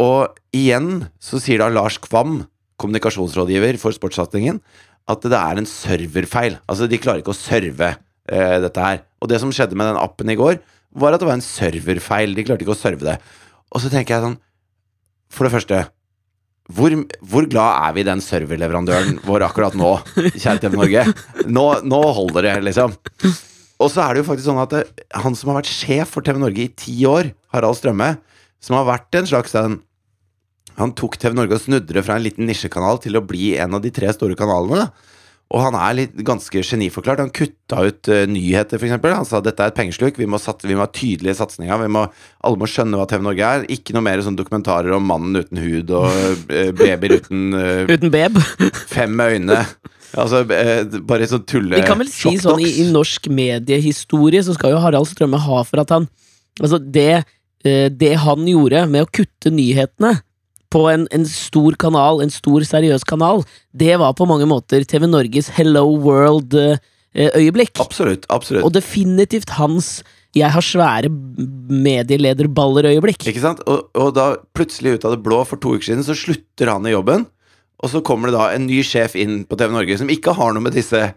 Og 0.01 0.33
igjen 0.57 1.03
så 1.21 1.37
sier 1.41 1.61
da 1.61 1.69
Lars 1.69 1.99
Kvam, 2.01 2.41
kommunikasjonsrådgiver 2.81 3.77
for 3.81 3.93
sportssatsingen, 3.95 4.57
at 5.09 5.25
det 5.27 5.37
er 5.37 5.59
en 5.61 5.67
serverfeil. 5.69 6.57
Altså, 6.65 6.87
de 6.89 6.99
klarer 7.01 7.21
ikke 7.23 7.33
å 7.35 7.37
serve 7.37 7.93
eh, 8.29 8.59
dette 8.63 8.85
her. 8.85 9.01
Og 9.23 9.31
det 9.31 9.39
som 9.41 9.51
skjedde 9.53 9.77
med 9.79 9.91
den 9.91 9.99
appen 10.01 10.31
i 10.31 10.37
går, 10.39 10.61
var 10.93 11.15
at 11.15 11.23
det 11.23 11.29
var 11.29 11.39
en 11.39 11.45
serverfeil. 11.45 12.35
De 12.37 12.45
klarte 12.45 12.65
ikke 12.65 12.75
å 12.75 12.79
serve 12.79 13.07
det. 13.07 13.17
Og 13.73 13.81
så 13.81 13.89
tenker 13.89 14.13
jeg 14.15 14.25
sånn 14.27 14.39
For 15.33 15.47
det 15.47 15.55
første 15.55 15.79
hvor, 16.71 16.93
hvor 17.27 17.45
glad 17.51 17.89
er 17.89 17.95
vi 17.97 18.03
den 18.07 18.21
serverleverandøren 18.23 19.17
vår 19.27 19.43
akkurat 19.49 19.73
nå, 19.75 19.89
kjære 20.15 20.61
TV 20.63 20.77
Norge? 20.79 21.01
Nå, 21.51 21.63
nå 21.83 21.99
holder 22.15 22.47
det, 22.47 22.53
liksom. 22.69 22.93
Og 23.83 23.89
så 23.91 24.05
er 24.05 24.13
det 24.15 24.21
jo 24.21 24.27
faktisk 24.29 24.47
sånn 24.47 24.61
at 24.61 24.71
det, 24.71 24.83
han 25.25 25.35
som 25.35 25.51
har 25.51 25.59
vært 25.59 25.73
sjef 25.73 26.13
for 26.15 26.23
TV 26.23 26.39
Norge 26.39 26.63
i 26.63 26.71
ti 26.71 26.95
år, 27.09 27.33
Harald 27.51 27.75
Strømme, 27.81 28.13
som 28.63 28.77
har 28.77 28.87
vært 28.87 29.19
en 29.19 29.27
slags 29.27 29.57
en 29.59 29.81
Han 30.79 30.95
tok 30.97 31.19
TV 31.21 31.35
Norge 31.37 31.53
og 31.53 31.61
snudde 31.61 31.93
det 31.93 32.01
fra 32.01 32.15
en 32.17 32.23
liten 32.23 32.47
nisjekanal 32.49 32.97
til 33.03 33.19
å 33.19 33.25
bli 33.27 33.51
en 33.61 33.75
av 33.77 33.83
de 33.83 33.91
tre 33.93 34.07
store 34.15 34.33
kanalene. 34.39 34.87
da. 34.87 35.11
Og 35.53 35.61
han 35.61 35.75
er 35.77 35.97
litt, 35.97 36.13
ganske 36.25 36.63
geniforklart. 36.65 37.21
Han 37.21 37.33
kutta 37.33 37.83
ut 37.85 38.09
uh, 38.09 38.23
nyheter, 38.29 38.79
f.eks. 38.79 38.95
Han 39.03 39.27
sa 39.29 39.41
dette 39.43 39.61
er 39.61 39.73
et 39.73 39.77
pengesluk, 39.77 40.17
vi 40.17 40.29
må, 40.29 40.39
sat, 40.41 40.63
vi 40.65 40.77
må 40.77 40.85
ha 40.85 40.89
tydelige 40.89 41.37
satsinger. 41.37 41.83
Vi 41.83 41.91
må, 41.93 42.07
alle 42.41 42.61
må 42.61 42.69
skjønne 42.69 42.97
hva 42.97 43.05
TV 43.09 43.25
Norge 43.27 43.51
er. 43.57 43.67
Ikke 43.73 43.93
noe 43.93 44.05
mer 44.07 44.23
sånn 44.25 44.39
dokumentarer 44.39 44.95
om 44.97 45.05
mannen 45.09 45.43
uten 45.43 45.61
hud 45.61 45.93
og 45.93 46.09
uh, 46.09 46.71
babyer 46.79 47.19
uten 47.19 47.53
uh, 47.53 47.83
Uten 47.91 48.13
beb. 48.13 48.39
fem 48.95 49.19
øyne. 49.21 49.61
Altså, 50.13 50.43
eh, 50.53 50.83
bare 51.09 51.25
sånn 51.25 51.45
tulle 51.49 51.79
Vi 51.79 51.85
kan 51.87 51.97
vel 51.97 52.09
si 52.11 52.35
sånn 52.41 52.61
i, 52.61 52.69
i 52.83 52.89
norsk 52.93 53.31
mediehistorie 53.33 54.43
så 54.45 54.53
skal 54.53 54.75
jo 54.75 54.81
Harald 54.83 55.09
Strømme 55.09 55.39
ha 55.41 55.63
for 55.65 55.81
at 55.81 55.93
han 55.95 56.05
Altså, 56.61 56.77
det, 56.77 57.23
eh, 57.65 57.87
det 57.89 58.11
han 58.21 58.45
gjorde 58.45 58.83
med 58.91 59.07
å 59.07 59.09
kutte 59.09 59.49
nyhetene 59.49 60.19
på 60.73 60.87
en, 60.89 61.05
en 61.13 61.25
stor 61.29 61.77
kanal, 61.79 62.23
en 62.23 62.33
stor 62.33 62.65
seriøs 62.65 63.05
kanal, 63.07 63.43
det 63.77 63.93
var 64.01 64.15
på 64.17 64.27
mange 64.29 64.47
måter 64.49 64.85
TV 64.89 65.05
Norges 65.09 65.51
Hello 65.53 65.85
World-øyeblikk. 66.01 67.77
Absolutt. 67.83 68.25
absolutt. 68.33 68.65
Og 68.65 68.73
definitivt 68.73 69.53
hans 69.59 69.99
jeg 70.33 70.49
har 70.49 70.65
svære 70.65 71.11
medielederballer-øyeblikk. 71.69 73.21
Ikke 73.29 73.43
sant? 73.43 73.61
Og, 73.69 73.85
og 73.93 74.15
da 74.17 74.31
plutselig 74.57 74.97
ut 74.97 75.05
av 75.05 75.13
det 75.13 75.21
blå 75.25 75.43
for 75.45 75.61
to 75.61 75.75
uker 75.77 75.91
siden 75.91 76.05
så 76.05 76.17
slutter 76.17 76.71
han 76.73 76.87
i 76.89 76.95
jobben, 76.95 77.27
og 77.83 77.91
så 77.91 78.01
kommer 78.05 78.31
det 78.31 78.39
da 78.39 78.47
en 78.55 78.65
ny 78.65 78.79
sjef 78.87 79.13
inn 79.19 79.43
på 79.45 79.59
TV 79.59 79.75
Norge 79.75 79.99
som 80.01 80.09
ikke 80.09 80.33
har 80.33 80.55
noe 80.55 80.65
med 80.65 80.73
disse 80.73 81.11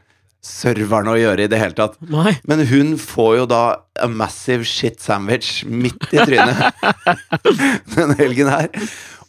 serverne 0.46 1.14
å 1.14 1.18
gjøre 1.18 1.46
i 1.46 1.50
det 1.50 1.58
hele 1.58 1.74
tatt. 1.78 1.96
Nei. 2.12 2.36
Men 2.46 2.62
hun 2.68 2.94
får 3.00 3.32
jo 3.40 3.46
da 3.50 3.62
a 3.96 4.08
massive 4.10 4.66
shit 4.68 5.00
sandwich 5.02 5.64
midt 5.64 6.12
i 6.12 6.20
trynet 6.20 6.60
den 7.96 8.14
helgen 8.20 8.52
her. 8.52 8.68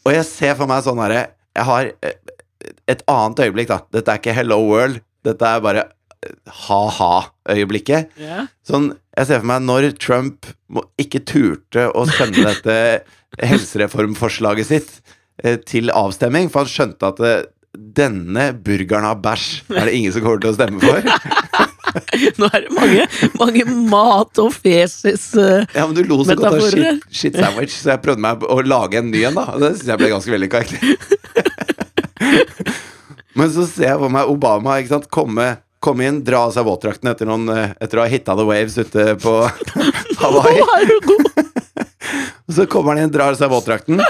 Og 0.07 0.15
jeg 0.15 0.27
ser 0.29 0.55
for 0.55 0.69
meg 0.69 0.85
sånn 0.85 1.01
herre 1.03 1.25
Jeg 1.57 1.67
har 1.67 1.91
eh, 2.05 2.15
et 2.87 3.03
annet 3.11 3.43
øyeblikk, 3.43 3.69
da. 3.71 3.81
Dette 3.93 4.13
er 4.13 4.21
ikke 4.21 4.35
Hello 4.35 4.61
World. 4.63 5.01
Dette 5.27 5.49
er 5.49 5.63
bare 5.63 5.83
eh, 6.23 6.33
ha-ha-øyeblikket. 6.67 8.13
Yeah. 8.21 8.47
Sånn, 8.67 8.91
jeg 9.17 9.29
ser 9.29 9.43
for 9.43 9.49
meg 9.51 9.65
når 9.67 9.89
Trump 9.99 10.47
ikke 11.01 11.23
turte 11.27 11.89
å 11.91 12.05
sende 12.09 12.45
dette 12.49 12.77
helsereformforslaget 13.43 14.69
sitt 14.69 14.97
eh, 15.43 15.59
til 15.67 15.91
avstemming, 15.93 16.51
for 16.53 16.63
han 16.63 16.71
skjønte 16.71 17.11
at 17.11 17.51
denne 17.77 18.49
burgeren 18.65 19.05
av 19.05 19.19
bæsj 19.21 19.49
er 19.75 19.89
det 19.89 19.97
ingen 19.97 20.13
som 20.15 20.23
kommer 20.25 20.41
til 20.41 20.53
å 20.53 20.57
stemme 20.57 20.81
for. 20.81 21.66
Nå 22.37 22.47
er 22.53 22.65
det 22.65 22.71
mange, 22.75 23.05
mange 23.39 23.63
mat- 23.91 24.39
og 24.43 24.51
feses 24.55 25.29
eh, 25.39 25.63
Ja, 25.75 25.85
men 25.87 25.95
du 25.97 26.03
lo 26.07 26.19
så 26.27 26.35
godt 26.37 26.57
av 26.57 26.65
shit, 26.71 27.05
shit 27.13 27.37
sandwich, 27.39 27.73
så 27.77 27.93
jeg 27.95 28.01
prøvde 28.05 28.23
meg 28.25 28.43
å 28.43 28.59
lage 28.65 28.99
en 29.01 29.11
ny 29.13 29.23
en, 29.29 29.37
da. 29.39 29.45
Det 29.61 29.73
syns 29.77 29.91
jeg 29.93 30.01
ble 30.01 30.09
ganske 30.13 30.33
vellykka, 30.35 30.63
egentlig. 30.63 30.97
Men 33.37 33.51
så 33.53 33.67
ser 33.69 33.91
jeg 33.91 33.99
for 34.01 34.09
meg 34.13 34.29
Obama 34.31 34.79
ikke 34.81 34.95
sant, 34.95 35.09
komme, 35.13 35.45
komme 35.83 36.07
inn, 36.09 36.21
dra 36.25 36.45
av 36.47 36.53
seg 36.55 36.65
våtdrakten 36.65 37.11
etter, 37.11 37.29
noen, 37.29 37.45
eh, 37.53 37.73
etter 37.85 37.99
å 38.01 38.05
ha 38.05 38.09
hitta 38.09 38.33
the 38.39 38.45
waves 38.47 38.77
ute 38.81 39.11
på 39.21 39.33
Hawaii. 40.23 40.61
Å, 40.63 40.67
er 40.79 40.87
du 40.89 40.95
god? 41.05 41.25
Og 42.47 42.53
så 42.57 42.65
kommer 42.71 42.95
han 42.95 43.05
inn, 43.05 43.13
drar 43.13 43.35
av 43.35 43.39
seg 43.39 43.51
våtdrakten, 43.53 44.01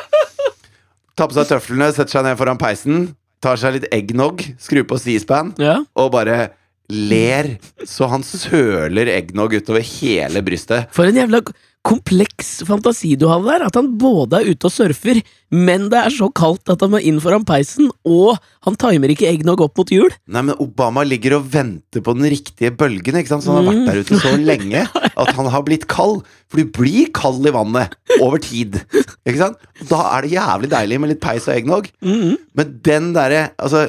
tar 1.18 1.28
på 1.32 1.36
seg 1.36 1.50
tøflene, 1.52 1.90
setter 1.96 2.14
seg 2.20 2.28
ned 2.30 2.40
foran 2.40 2.60
peisen, 2.62 3.10
tar 3.44 3.60
seg 3.60 3.76
litt 3.78 3.90
eggnog, 3.94 4.42
skrur 4.64 4.88
på 4.90 4.98
C-span 5.02 5.52
Ja. 5.62 5.82
og 5.98 6.14
bare 6.16 6.48
ler 6.91 7.56
så 7.88 8.08
han 8.12 8.24
søler 8.24 9.10
eggnog 9.12 9.58
utover 9.60 9.84
hele 9.84 10.44
brystet. 10.46 10.88
For 10.96 11.10
en 11.10 11.20
jævla 11.20 11.41
kompleks 11.88 12.58
fantasi 12.67 13.13
du 13.20 13.27
hadde 13.29 13.48
der. 13.48 13.65
At 13.67 13.77
han 13.79 13.94
både 14.00 14.41
er 14.41 14.50
ute 14.51 14.67
og 14.67 14.74
surfer, 14.74 15.20
men 15.53 15.88
det 15.91 16.00
er 16.01 16.13
så 16.13 16.27
kaldt 16.36 16.67
at 16.74 16.84
han 16.84 16.91
må 16.91 17.00
inn 17.00 17.20
foran 17.24 17.46
peisen, 17.48 17.88
og 18.08 18.39
han 18.67 18.75
timer 18.79 19.13
ikke 19.13 19.29
eggnog 19.29 19.63
opp 19.63 19.79
mot 19.79 19.94
jul. 19.94 20.12
Nei, 20.27 20.44
men 20.50 20.60
Obama 20.63 21.06
ligger 21.08 21.38
og 21.38 21.48
venter 21.53 22.03
på 22.03 22.15
den 22.17 22.27
riktige 22.34 22.74
bølgen, 22.75 23.20
ikke 23.22 23.32
sant? 23.32 23.46
så 23.46 23.56
han 23.56 23.62
har 23.63 23.70
vært 23.72 23.88
der 23.88 24.01
ute 24.03 24.20
så 24.24 24.34
lenge 24.41 24.84
at 25.08 25.32
han 25.38 25.51
har 25.53 25.63
blitt 25.67 25.88
kald. 25.91 26.25
For 26.51 26.60
du 26.63 26.74
blir 26.75 27.12
kald 27.15 27.48
i 27.48 27.56
vannet 27.56 27.96
over 28.20 28.41
tid. 28.44 28.79
Ikke 29.27 29.39
sant? 29.39 29.63
Da 29.88 30.03
er 30.17 30.27
det 30.27 30.36
jævlig 30.36 30.72
deilig 30.75 31.01
med 31.03 31.13
litt 31.13 31.24
peis 31.24 31.48
og 31.48 31.56
eggnog. 31.56 31.89
Men 32.03 32.77
den 32.88 33.12
derre 33.15 33.50
Altså, 33.58 33.88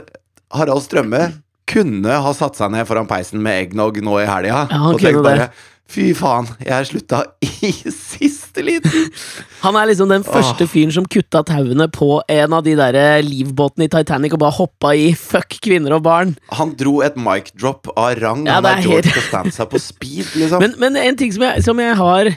Harald 0.54 0.82
Strømme 0.86 1.26
kunne 1.68 2.20
ha 2.25 2.37
satt 2.37 2.58
seg 2.58 2.72
ned 2.75 2.88
foran 2.88 3.08
peisen 3.10 3.42
med 3.44 3.66
eggnog 3.66 4.00
nå 4.04 4.20
i 4.22 4.28
helga 4.28 4.66
Ja, 4.70 4.84
og 4.90 5.02
tenkt 5.02 5.25
bare 5.26 5.50
Fy 5.88 6.10
faen, 6.12 6.44
jeg 6.60 6.84
slutta 6.90 7.22
i 7.40 7.70
siste 7.88 8.60
liten! 8.60 9.06
Han 9.64 9.76
er 9.80 9.88
liksom 9.88 10.10
den 10.12 10.26
første 10.26 10.66
fyren 10.68 10.92
som 10.92 11.06
kutta 11.08 11.40
tauene 11.48 11.87
på 11.88 12.18
en 12.28 12.56
av 12.58 12.66
de 12.66 12.75
der 12.76 12.98
livbåtene 13.25 13.88
i 13.88 13.92
Titanic 13.94 14.37
og 14.37 14.42
bare 14.42 14.56
hoppa 14.58 14.92
i 14.92 15.06
fuck 15.30 15.56
kvinner 15.64 15.96
og 15.96 16.04
barn. 16.04 16.34
Han 16.60 16.75
dro 16.76 16.98
et 17.06 17.16
mic 17.16 17.54
drop 17.56 17.88
av 17.94 18.18
rang. 18.20 18.44
Ja, 18.44 18.58
han 18.58 18.68
er 18.68 18.84
George 18.84 19.14
Costanza 19.16 19.64
på 19.64 19.80
speed, 19.80 20.28
liksom. 20.37 20.60
Men, 20.60 20.76
men 20.76 21.00
en 21.00 21.16
ting 21.16 21.32
som 21.32 21.48
jeg, 21.48 21.64
som 21.64 21.80
jeg 21.80 21.96
har 21.96 22.34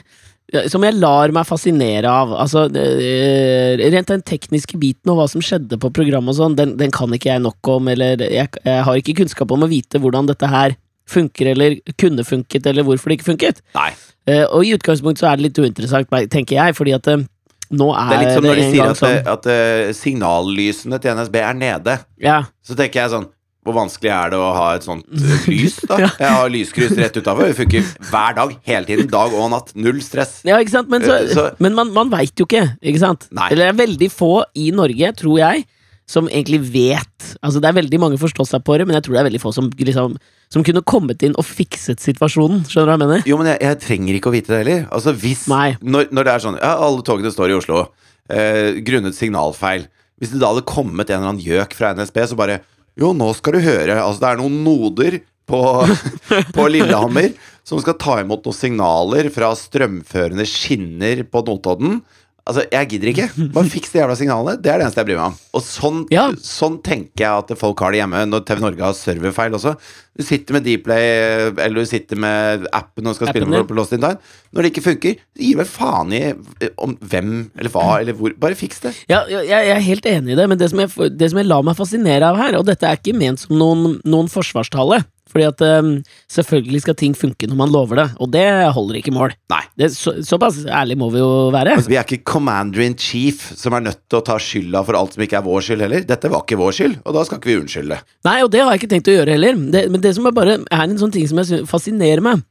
som 0.68 0.84
jeg 0.84 0.98
lar 0.98 1.32
meg 1.34 1.48
fascinere 1.48 2.10
av. 2.10 2.34
Altså, 2.44 2.66
rent 2.68 4.10
den 4.10 4.24
tekniske 4.28 4.78
biten 4.80 5.12
og 5.12 5.20
hva 5.20 5.26
som 5.30 5.44
skjedde 5.44 5.78
på 5.80 5.90
programmet 5.94 6.34
og 6.34 6.40
sånn, 6.40 6.56
den, 6.58 6.76
den 6.80 6.92
kan 6.94 7.12
ikke 7.14 7.30
jeg 7.32 7.44
nok 7.44 7.72
om, 7.72 7.88
eller 7.92 8.20
jeg, 8.26 8.50
jeg 8.64 8.86
har 8.88 9.00
ikke 9.00 9.16
kunnskap 9.22 9.54
om 9.54 9.64
å 9.64 9.70
vite 9.70 10.00
hvordan 10.02 10.28
dette 10.28 10.50
her 10.52 10.76
funker, 11.08 11.52
eller 11.52 11.76
kunne 11.98 12.24
funket, 12.24 12.66
eller 12.68 12.86
hvorfor 12.86 13.10
det 13.10 13.20
ikke 13.20 13.32
funket. 13.32 13.62
Nei. 13.76 13.90
Eh, 14.28 14.44
og 14.46 14.64
i 14.64 14.72
utgangspunktet 14.76 15.24
så 15.24 15.32
er 15.32 15.38
det 15.38 15.48
litt 15.48 15.58
uinteressant, 15.58 16.10
tenker 16.30 16.58
jeg, 16.58 16.76
fordi 16.78 16.94
at 16.94 17.08
eh, 17.10 17.24
nå 17.72 17.88
er 17.96 18.10
Det 18.10 18.16
er 18.16 18.22
litt 18.22 18.36
som 18.36 18.46
når 18.46 18.60
de 18.60 18.66
sier 18.68 18.90
at, 18.92 19.00
sånn 19.00 19.30
at 19.32 19.48
eh, 19.50 19.92
signallysene 19.96 21.00
til 21.02 21.16
NSB 21.18 21.38
er 21.42 21.56
nede. 21.58 21.96
Ja, 22.22 22.42
Så 22.62 22.76
tenker 22.78 23.02
jeg 23.02 23.14
sånn 23.14 23.30
Hvor 23.62 23.76
vanskelig 23.76 24.10
er 24.10 24.32
det 24.32 24.38
å 24.42 24.48
ha 24.56 24.64
et 24.74 24.82
sånt 24.82 25.04
eh, 25.14 25.44
lys, 25.52 25.76
da? 25.86 25.98
Ja. 26.02 26.08
Jeg 26.18 26.32
har 26.34 26.48
lyskryss 26.50 26.96
rett 26.98 27.14
utafor. 27.20 27.46
Det 27.46 27.54
funker 27.60 27.84
hver 28.10 28.34
dag. 28.40 28.56
Hele 28.66 28.88
tiden. 28.88 29.06
Dag 29.12 29.36
og 29.38 29.52
natt. 29.52 29.70
Null 29.78 30.00
stress. 30.02 30.40
ja 30.48 30.56
ikke 30.58 30.74
sant? 30.74 30.90
Men, 30.90 31.04
så, 31.06 31.20
Eh, 31.20 31.28
så- 31.30 31.50
men 31.62 31.76
man, 31.78 31.92
man 31.94 32.10
veit 32.10 32.34
jo 32.42 32.48
ikke, 32.48 32.64
ikke 32.82 32.98
sant? 33.04 33.28
Nei. 33.30 33.52
Eller 33.52 33.68
det 33.70 33.74
er 33.74 33.86
veldig 33.86 34.10
få 34.10 34.32
i 34.58 34.70
Norge, 34.74 35.12
tror 35.22 35.38
jeg, 35.38 35.64
som 36.10 36.26
egentlig 36.28 36.58
vet 36.74 37.28
Altså 37.46 37.60
Det 37.62 37.68
er 37.70 37.76
veldig 37.78 37.98
mange 38.02 38.18
forstår 38.18 38.44
seg 38.50 38.64
på 38.66 38.74
det, 38.76 38.84
men 38.88 38.96
jeg 38.98 39.04
tror 39.06 39.14
det 39.14 39.20
er 39.22 39.26
veldig 39.30 39.40
få 39.40 39.52
som 39.54 39.68
liksom 39.70 40.16
Som 40.52 40.64
kunne 40.66 40.82
kommet 40.82 41.22
inn 41.22 41.36
og 41.38 41.46
fikset 41.46 42.02
situasjonen. 42.02 42.64
Skjønner 42.68 42.90
du 42.90 42.90
hva 42.90 42.96
jeg 42.98 43.02
mener? 43.06 43.22
Jo, 43.30 43.38
men 43.38 43.46
jeg, 43.52 43.60
jeg 43.62 43.78
trenger 43.86 44.18
ikke 44.18 44.28
å 44.32 44.34
vite 44.34 44.50
det 44.52 44.58
heller. 44.64 44.82
Altså 44.92 45.14
hvis 45.14 45.46
når, 45.46 46.10
når 46.10 46.26
det 46.26 46.34
er 46.34 46.42
sånn 46.44 46.58
Ja, 46.58 46.74
alle 46.82 47.06
togene 47.06 47.30
står 47.32 47.54
i 47.54 47.56
Oslo. 47.62 47.84
Eh, 48.28 48.82
grunnet 48.84 49.14
signalfeil. 49.16 49.86
Hvis 50.20 50.34
det 50.34 50.42
da 50.42 50.50
hadde 50.52 50.66
kommet 50.68 51.08
en 51.10 51.22
eller 51.22 51.32
annen 51.32 51.46
gjøk 51.46 51.72
fra 51.78 51.94
NSB, 51.96 52.18
så 52.30 52.36
bare 52.38 52.58
Jo, 53.00 53.12
nå 53.16 53.30
skal 53.36 53.56
du 53.56 53.64
høre. 53.64 53.96
Altså, 54.02 54.20
det 54.22 54.30
er 54.30 54.40
noen 54.42 54.58
noder 54.66 55.18
på, 55.48 55.60
på 56.56 56.68
Lillehammer 56.72 57.32
som 57.66 57.80
skal 57.82 57.96
ta 58.00 58.18
imot 58.22 58.44
noen 58.46 58.56
signaler 58.56 59.28
fra 59.34 59.52
strømførende 59.58 60.46
skinner 60.48 61.22
på 61.30 61.44
Notodden. 61.46 62.00
Altså, 62.42 62.64
Jeg 62.72 62.88
gidder 62.90 63.08
ikke. 63.12 63.26
Bare 63.54 63.70
fiks 63.70 63.92
de 63.92 64.00
jævla 64.00 64.16
signalene. 64.18 64.56
Det 64.58 64.70
er 64.72 64.80
det 64.80 64.86
eneste 64.88 64.98
jeg 64.98 65.06
bryr 65.12 65.18
meg 65.20 65.26
om. 65.30 65.34
Og 65.54 65.62
sånn, 65.62 65.98
Ja. 66.10 66.24
sånn 66.42 66.80
tenker 66.82 67.22
jeg 67.22 67.30
at 67.44 67.52
folk 67.60 67.78
har 67.84 67.92
det 67.94 68.00
hjemme 68.00 68.22
når 68.26 68.42
TV 68.48 68.58
Norge 68.64 68.82
har 68.82 68.96
serverfeil 68.98 69.54
også. 69.54 69.76
Du 70.18 70.24
sitter 70.26 70.52
med 70.56 70.66
Dplay, 70.66 71.52
eller 71.54 71.74
du 71.78 71.86
sitter 71.86 72.18
med 72.20 72.66
appen 72.74 73.06
og 73.06 73.14
skal 73.14 73.30
Appen, 73.30 73.46
spille 73.46 73.62
på 73.68 73.76
Lost 73.78 73.94
in 73.94 74.02
Time. 74.02 74.18
Når 74.52 74.62
det 74.66 74.72
ikke 74.72 74.84
funker, 74.90 75.22
gi 75.38 75.52
vel 75.56 75.70
faen 75.70 76.12
i 76.12 76.22
eh, 76.34 76.68
om 76.82 76.96
hvem 76.98 77.30
eller 77.56 77.70
hva 77.70 77.86
eller 78.00 78.18
hvor. 78.18 78.34
Bare 78.42 78.58
fiks 78.58 78.82
det. 78.82 78.92
Ja, 79.08 79.22
ja, 79.30 79.38
jeg 79.46 79.62
jeg 79.70 79.76
er 79.76 79.86
helt 79.86 80.10
enig 80.10 80.34
i 80.34 80.40
det, 80.42 80.48
men 80.50 80.58
det 80.58 80.68
som, 80.74 80.82
jeg, 80.82 80.90
det 81.16 81.30
som 81.30 81.38
jeg 81.38 81.46
lar 81.46 81.62
meg 81.62 81.78
fascinere 81.78 82.26
av 82.32 82.36
her, 82.42 82.58
og 82.58 82.66
dette 82.66 82.82
er 82.90 82.98
ikke 82.98 83.14
ment 83.16 83.38
som 83.46 83.54
noen, 83.56 84.00
noen 84.04 84.28
forsvarstale, 84.28 85.04
fordi 85.32 85.46
at 85.48 85.62
um, 85.80 85.92
selvfølgelig 86.32 86.82
skal 86.84 86.96
ting 87.00 87.16
funke 87.16 87.48
når 87.48 87.58
man 87.58 87.72
lover 87.72 88.02
det, 88.02 88.06
og 88.20 88.30
det 88.34 88.44
holder 88.76 89.00
ikke 89.00 89.14
mål. 89.14 89.34
Nei. 89.52 89.62
Det, 89.80 89.90
så, 89.96 90.14
såpass 90.26 90.60
ærlig 90.68 90.98
må 91.00 91.08
vi 91.14 91.22
jo 91.22 91.48
være. 91.54 91.78
Altså, 91.78 91.92
vi 91.92 91.98
er 91.98 92.06
ikke 92.06 92.28
commander 92.34 92.84
in 92.84 92.96
chief 93.00 93.48
som 93.58 93.76
er 93.76 93.86
nødt 93.88 94.02
til 94.04 94.20
å 94.20 94.24
ta 94.26 94.38
skylda 94.42 94.84
for 94.86 94.98
alt 94.98 95.16
som 95.16 95.24
ikke 95.24 95.40
er 95.40 95.46
vår 95.46 95.66
skyld 95.66 95.86
heller. 95.86 96.06
Dette 96.08 96.32
var 96.32 96.44
ikke 96.44 96.60
vår 96.60 96.78
skyld, 96.78 96.96
og 97.02 97.16
da 97.16 97.26
skal 97.26 97.40
ikke 97.40 97.52
vi 97.52 97.58
unnskylde. 97.62 98.00
Nei, 98.28 98.38
og 98.44 98.52
det 98.52 98.62
har 98.62 98.72
jeg 98.74 98.82
ikke 98.82 98.92
tenkt 98.94 99.12
å 99.12 99.18
gjøre 99.18 99.36
heller, 99.38 99.60
det, 99.74 99.86
men 99.92 100.04
det 100.04 100.14
som 100.18 100.28
er 100.28 100.36
bare 100.36 100.60
er 100.62 100.84
en 100.86 100.98
sånn 101.00 101.14
ting 101.14 101.28
som 101.30 101.40
jeg 101.40 101.64
fascinerer 101.70 102.24
meg. 102.24 102.44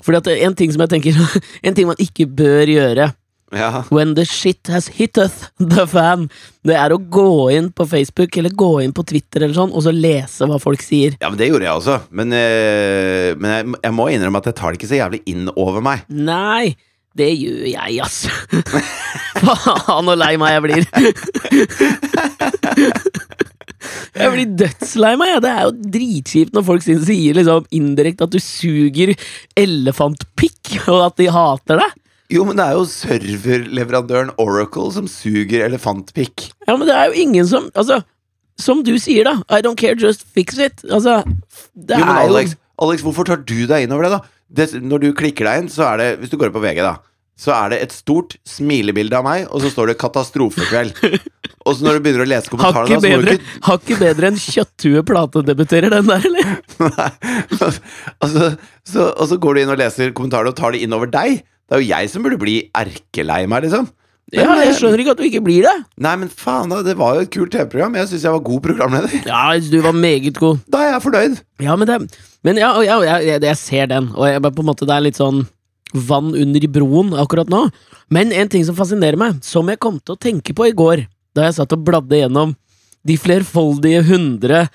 Fordi 0.00 0.20
at 0.20 0.30
en 0.46 0.54
ting 0.56 0.70
som 0.72 0.80
jeg 0.80 0.94
tenker 0.94 1.16
En 1.66 1.74
ting 1.76 1.84
man 1.84 1.98
ikke 2.00 2.24
bør 2.24 2.70
gjøre 2.72 3.10
Ja. 3.52 3.82
when 3.90 4.14
the 4.14 4.24
shit 4.24 4.68
has 4.70 4.86
hitteth 4.94 5.48
the 5.58 5.86
fan, 5.90 6.28
det 6.62 6.76
er 6.78 6.92
å 6.94 6.98
gå 7.02 7.50
inn 7.50 7.72
på 7.74 7.82
Facebook 7.90 8.36
eller 8.38 8.50
gå 8.54 8.68
inn 8.84 8.92
på 8.94 9.02
Twitter 9.10 9.42
eller 9.42 9.56
sånn, 9.56 9.72
og 9.74 9.82
så 9.82 9.90
lese 9.94 10.46
hva 10.46 10.60
folk 10.62 10.82
sier. 10.86 11.16
ja, 11.20 11.28
men 11.32 11.38
det 11.40 11.48
gjorde 11.50 11.66
jeg 11.66 11.74
også. 11.80 11.96
Men, 12.14 12.30
øh, 12.36 13.34
men 13.40 13.50
jeg, 13.56 13.66
jeg 13.88 13.96
må 13.96 14.06
innrømme 14.14 14.38
at 14.38 14.46
jeg 14.52 14.54
tar 14.60 14.70
det 14.70 14.78
ikke 14.80 14.92
så 14.92 15.00
jævlig 15.00 15.22
inn 15.32 15.50
over 15.56 15.82
meg. 15.82 16.04
Nei, 16.08 16.76
det 17.18 17.32
gjør 17.40 17.66
jeg, 17.72 17.98
ass. 18.04 18.20
Faen 19.42 20.06
så 20.12 20.14
lei 20.20 20.36
meg 20.38 20.54
jeg 20.54 20.62
blir. 20.68 20.82
Jeg 24.20 24.28
blir 24.34 24.50
dødslei 24.60 25.14
meg. 25.16 25.30
Ja. 25.32 25.38
Det 25.40 25.50
er 25.50 25.62
jo 25.64 25.90
dritkjipt 25.94 26.52
når 26.56 26.64
folk 26.66 26.82
sier- 26.84 27.36
liksom 27.38 27.64
indirekte 27.74 28.26
at 28.26 28.34
du 28.34 28.38
suger 28.42 29.14
elefantpikk, 29.58 30.74
og 30.90 31.06
at 31.06 31.16
de 31.20 31.28
hater 31.32 31.80
deg. 31.80 31.94
Jo, 32.30 32.44
men 32.46 32.58
det 32.58 32.64
er 32.66 32.78
jo 32.78 32.86
serverleverandøren 32.86 34.32
Oracle 34.38 34.92
som 34.94 35.08
suger 35.10 35.64
elefantpikk. 35.66 36.50
Ja, 36.68 36.76
men 36.76 36.86
det 36.86 36.94
er 36.96 37.10
jo 37.10 37.22
ingen 37.26 37.48
som 37.50 37.68
Altså, 37.74 38.00
som 38.60 38.84
du 38.86 38.94
sier, 39.02 39.26
da. 39.26 39.40
I 39.50 39.62
don't 39.64 39.78
care, 39.80 39.98
just 39.98 40.26
fix 40.34 40.58
it. 40.58 40.84
Altså, 40.90 41.20
det 41.74 41.98
Jo, 41.98 42.06
men 42.06 42.16
er 42.16 42.28
jo 42.28 42.36
Alex, 42.36 42.56
Alex, 42.80 43.04
hvorfor 43.06 43.26
tar 43.28 43.42
du 43.42 43.66
deg 43.66 43.86
inn 43.86 43.94
over 43.96 44.06
det, 44.06 44.12
da? 44.18 44.20
Det, 44.50 44.72
når 44.82 45.04
du 45.04 45.12
klikker 45.16 45.46
deg 45.46 45.64
inn, 45.64 45.70
så 45.70 45.86
er 45.92 46.02
det 46.02 46.08
Hvis 46.20 46.32
du 46.32 46.38
går 46.38 46.52
på 46.54 46.62
VG, 46.62 46.82
da. 46.86 46.98
Så 47.40 47.54
er 47.56 47.72
det 47.72 47.78
et 47.80 47.92
stort 47.96 48.34
smilebilde 48.44 49.16
av 49.16 49.24
meg, 49.24 49.46
og 49.48 49.62
så 49.64 49.70
står 49.72 49.90
det 49.90 50.00
'Katastrofekveld'. 50.00 51.20
Og 51.68 51.76
så 51.76 51.84
når 51.84 51.98
du 51.98 52.04
begynner 52.04 52.24
å 52.24 52.28
lese 52.28 52.48
kommentarene, 52.48 52.96
Hakket 52.96 53.04
bedre, 53.04 53.34
ikke 53.76 53.96
bedre 54.00 54.28
enn 54.30 54.38
Kjøtthue 54.40 55.02
platedebuterer, 55.04 55.92
den 55.92 56.08
der, 56.08 56.24
eller? 56.24 56.54
Nei. 56.86 57.08
altså, 58.24 58.46
så, 58.88 59.08
og 59.10 59.28
så 59.28 59.36
går 59.36 59.58
du 59.58 59.60
inn 59.60 59.72
og 59.74 59.80
leser 59.80 60.14
kommentarene 60.16 60.54
og 60.54 60.56
tar 60.56 60.72
det 60.72 60.80
inn 60.86 60.96
over 60.96 61.10
deg. 61.12 61.42
Det 61.70 61.76
er 61.76 61.82
jo 61.84 61.90
jeg 61.92 62.10
som 62.10 62.24
burde 62.24 62.38
bli 62.40 62.54
erkelei 62.74 63.44
meg, 63.46 63.62
liksom. 63.68 63.84
Men, 64.30 64.40
Ja, 64.42 64.56
jeg 64.58 64.72
eh, 64.72 64.76
skjønner 64.78 65.02
ikke 65.02 65.12
at 65.14 65.20
du 65.20 65.26
ikke 65.26 65.42
blir 65.46 65.64
det. 65.66 65.74
Nei, 66.02 66.16
men 66.18 66.30
faen, 66.30 66.70
da. 66.70 66.80
Det 66.86 66.96
var 66.98 67.14
jo 67.14 67.22
et 67.24 67.30
kult 67.34 67.52
TV-program. 67.54 67.94
Jeg 67.98 68.10
syns 68.10 68.26
jeg 68.26 68.34
var 68.34 68.42
god 68.46 68.60
programleder. 68.66 69.14
Ja, 69.26 69.44
du 69.58 69.78
var 69.82 69.94
meget 69.94 70.38
god. 70.38 70.60
Da 70.70 70.82
er 70.82 70.92
jeg 70.96 71.04
fornøyd. 71.06 71.38
Ja, 71.62 71.76
men, 71.78 71.90
det, 71.90 72.26
men 72.46 72.58
ja, 72.58 72.72
ja, 72.86 72.98
jeg, 73.06 73.40
jeg 73.46 73.58
ser 73.58 73.90
den, 73.90 74.10
og 74.14 74.26
jeg, 74.26 74.42
på 74.42 74.62
en 74.64 74.70
måte, 74.70 74.86
det 74.86 74.96
er 74.96 75.06
litt 75.06 75.18
sånn 75.18 75.44
vann 75.94 76.34
under 76.38 76.66
broen 76.70 77.14
akkurat 77.18 77.50
nå. 77.50 77.64
Men 78.10 78.34
en 78.34 78.50
ting 78.50 78.66
som 78.66 78.78
fascinerer 78.78 79.18
meg, 79.18 79.38
som 79.46 79.70
jeg 79.70 79.78
kom 79.82 79.98
til 80.02 80.14
å 80.14 80.22
tenke 80.22 80.54
på 80.54 80.68
i 80.70 80.74
går, 80.74 81.06
da 81.34 81.46
jeg 81.46 81.58
satt 81.58 81.74
og 81.74 81.86
bladde 81.86 82.18
gjennom 82.18 82.54
de 83.06 83.16
flerfoldige 83.18 84.02
hundre 84.10 84.66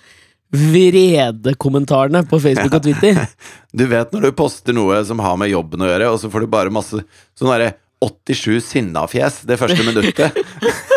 vredekommentarene 0.59 2.23
på 2.29 2.39
Facebook 2.43 2.77
og 2.79 2.85
Twitter. 2.87 3.21
Du 3.75 3.83
vet 3.91 4.13
når 4.15 4.29
du 4.29 4.35
poster 4.37 4.71
noe 4.71 5.01
som 5.03 5.19
har 5.19 5.35
med 5.35 5.49
jobben 5.51 5.81
å 5.83 5.87
gjøre, 5.89 6.07
og 6.13 6.19
så 6.21 6.29
får 6.31 6.45
du 6.45 6.51
bare 6.53 6.71
masse 6.71 7.01
sånn 7.35 7.49
derre 7.51 7.73
87 7.99 8.61
sinnafjes 8.63 9.41
det 9.49 9.57
første 9.59 9.83
minuttet. 9.83 10.37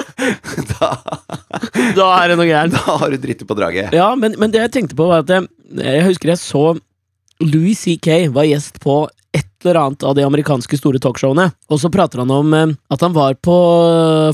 da, 0.78 0.90
Da 1.96 2.06
er 2.20 2.30
det 2.30 2.36
noe 2.38 2.46
gærent. 2.46 2.76
da 2.78 2.98
har 3.02 3.10
du 3.10 3.18
dritt 3.22 3.42
på 3.48 3.56
draget. 3.58 3.94
Ja, 3.98 4.12
men, 4.18 4.36
men 4.38 4.54
det 4.54 4.62
jeg 4.62 4.74
tenkte 4.76 4.98
på, 4.98 5.08
var 5.10 5.24
at 5.24 5.32
jeg, 5.34 5.48
jeg 5.82 6.06
husker 6.06 6.32
jeg 6.34 6.42
så 6.42 6.64
Louis 7.42 7.78
C.K. 7.78 8.28
var 8.34 8.46
gjest 8.46 8.78
på 8.82 9.00
eller 9.64 9.80
annet 9.80 10.04
av 10.06 10.14
de 10.18 10.22
amerikanske 10.26 10.78
store 10.78 11.00
talkshowene. 11.02 11.48
Og 11.72 11.80
så 11.82 11.90
prater 11.92 12.22
han 12.22 12.30
om 12.34 12.54
eh, 12.54 12.74
at 12.94 13.02
han 13.04 13.14
var 13.16 13.34
på 13.42 13.56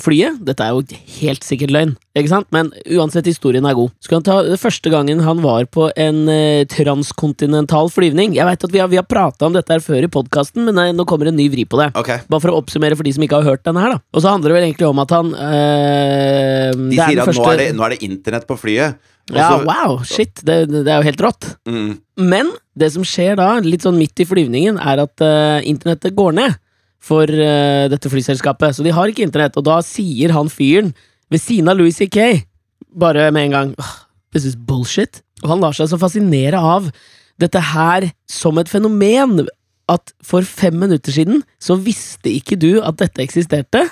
flyet. 0.05 0.41
Dette 0.45 0.65
er 0.67 0.75
jo 0.75 0.83
helt 1.21 1.47
sikkert 1.47 1.73
løgn, 1.75 1.95
ikke 2.19 2.33
sant? 2.33 2.49
Men 2.55 2.71
uansett, 2.93 3.27
historien 3.31 3.65
er 3.69 3.77
god. 3.79 3.93
Skal 4.05 4.21
han 4.21 4.27
ta 4.27 4.59
første 4.61 4.93
gangen 4.93 5.23
han 5.25 5.41
var 5.45 5.65
på 5.73 5.89
en 5.97 6.25
eh, 6.33 6.65
transkontinental 6.71 7.91
flyvning. 7.95 8.35
Jeg 8.37 8.49
vet 8.49 8.67
at 8.69 8.75
vi 8.75 8.83
har, 8.83 8.91
vi 8.93 9.01
har 9.01 9.09
prata 9.09 9.49
om 9.49 9.57
dette 9.57 9.73
her 9.75 9.83
før 9.85 10.05
i 10.07 10.11
podkasten, 10.13 10.67
men 10.69 10.77
nei, 10.79 10.89
nå 10.97 11.07
kommer 11.09 11.31
en 11.31 11.39
ny 11.39 11.49
vri 11.53 11.65
på 11.69 11.81
det. 11.81 11.91
Okay. 11.99 12.25
Bare 12.29 12.45
for 12.45 12.53
å 12.53 12.61
oppsummere 12.63 12.99
for 12.99 13.07
de 13.07 13.15
som 13.17 13.25
ikke 13.27 13.41
har 13.41 13.49
hørt 13.55 13.65
denne 13.67 13.83
her, 13.85 13.97
da. 13.97 14.03
Og 14.15 14.25
så 14.25 14.33
handler 14.35 14.53
det 14.53 14.59
vel 14.61 14.69
egentlig 14.69 14.91
om 14.91 15.03
at 15.05 15.15
han 15.17 15.33
øh, 15.35 16.71
De 16.91 16.99
er 17.01 17.11
sier 17.11 17.23
at 17.25 17.29
første- 17.31 17.45
nå, 17.45 17.51
er 17.55 17.63
det, 17.65 17.69
nå 17.79 17.85
er 17.87 17.95
det 17.97 18.03
internett 18.07 18.47
på 18.49 18.59
flyet. 18.61 19.01
Og 19.31 19.39
Ja, 19.39 19.49
wow, 19.65 20.03
shit. 20.05 20.43
Det, 20.45 20.57
det 20.71 20.85
er 20.85 21.01
jo 21.01 21.09
helt 21.09 21.23
rått. 21.25 21.47
mm, 21.69 21.93
Men 22.21 22.51
det 22.77 22.91
som 22.93 23.07
skjer 23.07 23.39
da, 23.41 23.55
litt 23.65 23.87
sånn 23.87 23.97
midt 23.99 24.21
i 24.21 24.27
flyvningen, 24.29 24.77
er 24.79 25.05
at 25.07 25.25
uh, 25.25 25.65
internettet 25.65 26.17
går 26.17 26.37
ned 26.37 26.59
for 27.05 27.25
uh, 27.25 27.87
dette 27.93 28.11
flyselskapet. 28.13 28.77
Så 28.77 28.85
de 28.85 28.93
har 28.93 29.09
ikke 29.09 29.25
internett, 29.25 29.57
og 29.57 29.65
da 29.69 29.79
sier 29.85 30.35
han 30.37 30.53
fyren 30.53 30.93
ved 31.33 31.41
siden 31.41 31.71
av 31.73 31.81
Louis 31.81 31.97
C.K. 31.97 32.45
bare 32.93 33.31
med 33.33 33.49
en 33.49 33.57
gang 33.59 33.75
This 34.35 34.45
is 34.45 34.57
bullshit. 34.59 35.23
Og 35.45 35.53
han 35.55 35.63
lar 35.63 35.77
seg 35.77 35.89
så 35.91 35.99
fascinere 36.01 36.59
av 36.59 36.91
dette 37.41 37.61
her 37.73 38.11
som 38.31 38.59
et 38.61 38.71
fenomen 38.71 39.45
at 39.91 40.13
for 40.25 40.47
fem 40.47 40.77
minutter 40.81 41.13
siden 41.13 41.43
så 41.63 41.77
visste 41.77 42.31
ikke 42.33 42.57
du 42.59 42.79
at 42.83 42.99
dette 43.01 43.23
eksisterte. 43.25 43.83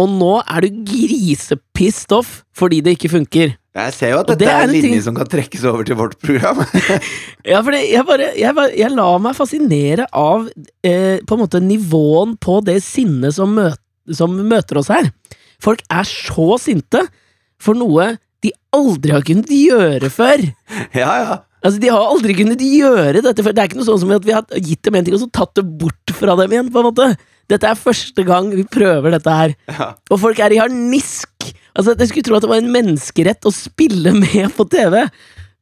Og 0.00 0.08
nå 0.08 0.34
er 0.48 0.64
du 0.64 0.82
grisepissed 0.88 2.14
off 2.16 2.40
fordi 2.56 2.80
det 2.84 2.96
ikke 2.96 3.12
funker. 3.12 3.54
Jeg 3.72 3.92
ser 3.96 4.10
jo 4.12 4.18
at 4.20 4.26
dette 4.28 4.42
det 4.44 4.48
er 4.52 4.58
en 4.60 4.68
en 4.68 4.74
linje 4.74 4.88
ting- 4.90 5.02
som 5.06 5.14
kan 5.16 5.28
trekkes 5.32 5.62
over 5.64 5.86
til 5.88 5.96
vårt 5.96 6.18
program. 6.20 6.58
Ja, 7.48 7.62
for 7.64 7.72
jeg 7.72 8.04
bare 8.08 8.26
jeg, 8.36 8.54
bare- 8.58 8.74
jeg 8.76 8.90
lar 8.92 9.18
meg 9.24 9.34
fascinere 9.38 10.04
av 10.12 10.48
eh, 10.84 11.20
på 11.24 11.38
en 11.38 11.40
måte 11.46 11.60
nivåen 11.64 12.36
på 12.36 12.58
det 12.66 12.78
sinnet 12.84 13.32
som, 13.38 13.54
møt, 13.56 13.80
som 14.12 14.34
møter 14.48 14.82
oss 14.82 14.90
her. 14.92 15.08
Folk 15.62 15.80
er 15.88 16.04
så 16.04 16.58
sinte 16.60 17.00
for 17.62 17.78
noe 17.78 18.10
de 18.42 18.50
aldri 18.74 19.12
har 19.14 19.22
kunnet 19.24 19.48
gjøre 19.54 20.08
før. 20.12 20.44
ja, 20.92 21.10
ja. 21.22 21.40
Altså, 21.62 21.78
De 21.78 21.90
har 21.94 22.08
aldri 22.10 22.34
kunnet 22.34 22.58
gjøre 22.58 23.20
dette 23.22 23.38
før. 23.46 23.54
Det 23.54 23.62
er 23.62 23.68
ikke 23.70 23.78
noe 23.78 23.86
sånn 23.86 24.00
som 24.02 24.10
at 24.16 24.24
vi 24.26 24.34
har 24.34 24.42
gitt 24.58 24.82
dem 24.82 24.96
en 24.98 25.04
ting 25.06 25.14
og 25.14 25.20
så 25.22 25.28
tatt 25.30 25.54
det 25.54 25.62
bort 25.78 26.10
fra 26.18 26.34
dem 26.40 26.50
igjen. 26.56 26.72
på 26.74 26.82
en 26.82 26.88
måte. 26.90 27.06
Dette 27.52 27.68
er 27.70 27.78
første 27.78 28.24
gang 28.26 28.48
vi 28.50 28.64
prøver 28.66 29.14
dette 29.14 29.30
her. 29.38 29.54
ja. 29.70 29.92
Og 30.10 30.18
folk 30.24 30.40
er 30.42 30.56
i 30.56 30.58
harnisk! 30.58 31.31
Altså, 31.76 31.94
Jeg 31.98 32.10
skulle 32.10 32.26
tro 32.28 32.36
at 32.38 32.44
det 32.44 32.50
var 32.52 32.62
en 32.62 32.74
menneskerett 32.74 33.48
å 33.48 33.54
spille 33.54 34.12
med 34.16 34.52
på 34.56 34.66
TV. 34.68 35.06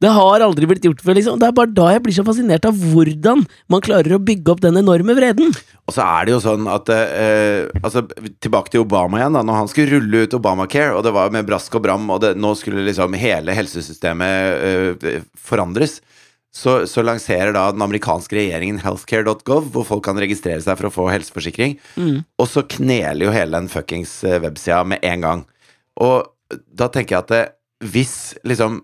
Det 0.01 0.09
har 0.09 0.41
aldri 0.41 0.65
blitt 0.65 0.85
gjort 0.85 1.01
før. 1.05 1.13
liksom. 1.17 1.37
Det 1.39 1.47
er 1.47 1.57
bare 1.57 1.73
da 1.77 1.91
jeg 1.93 2.01
blir 2.05 2.15
så 2.15 2.25
fascinert 2.25 2.65
av 2.65 2.77
hvordan 2.77 3.43
man 3.69 3.83
klarer 3.85 4.15
å 4.15 4.23
bygge 4.23 4.53
opp 4.53 4.63
den 4.63 4.79
enorme 4.81 5.13
vreden. 5.17 5.53
Og 5.85 5.93
så 5.93 6.05
er 6.05 6.25
det 6.25 6.33
jo 6.33 6.39
sånn 6.41 6.65
at 6.71 6.89
eh, 6.93 7.69
altså, 7.83 8.07
Tilbake 8.41 8.73
til 8.73 8.85
Obama 8.85 9.19
igjen. 9.19 9.37
da 9.37 9.43
Når 9.45 9.59
han 9.59 9.69
skulle 9.69 9.99
rulle 9.99 10.23
ut 10.25 10.33
Obamacare, 10.37 10.95
og 10.97 11.05
det 11.05 11.13
var 11.13 11.33
med 11.33 11.45
brask 11.45 11.77
og 11.77 11.85
bram, 11.85 12.09
og 12.09 12.23
det, 12.23 12.33
nå 12.39 12.55
skulle 12.57 12.85
liksom 12.87 13.13
hele 13.21 13.53
helsesystemet 13.53 14.65
eh, 15.05 15.21
forandres, 15.37 15.99
så, 16.51 16.81
så 16.89 17.03
lanserer 17.05 17.53
da 17.55 17.69
den 17.71 17.85
amerikanske 17.85 18.35
regjeringen 18.35 18.81
healthcare.gov, 18.81 19.69
hvor 19.71 19.85
folk 19.87 20.03
kan 20.09 20.19
registrere 20.19 20.59
seg 20.65 20.81
for 20.81 20.89
å 20.89 20.95
få 20.97 21.07
helseforsikring. 21.13 21.77
Mm. 21.95 22.23
Og 22.41 22.49
så 22.49 22.65
kneler 22.67 23.27
jo 23.27 23.35
hele 23.35 23.53
den 23.55 23.69
fuckings 23.71 24.17
eh, 24.27 24.41
websida 24.43 24.81
med 24.83 25.05
en 25.05 25.27
gang. 25.29 25.45
Og 25.99 26.29
da 26.51 26.87
tenker 26.91 27.15
jeg 27.15 27.25
at 27.25 27.33
det, 27.33 27.43
hvis 27.91 28.15
liksom 28.45 28.83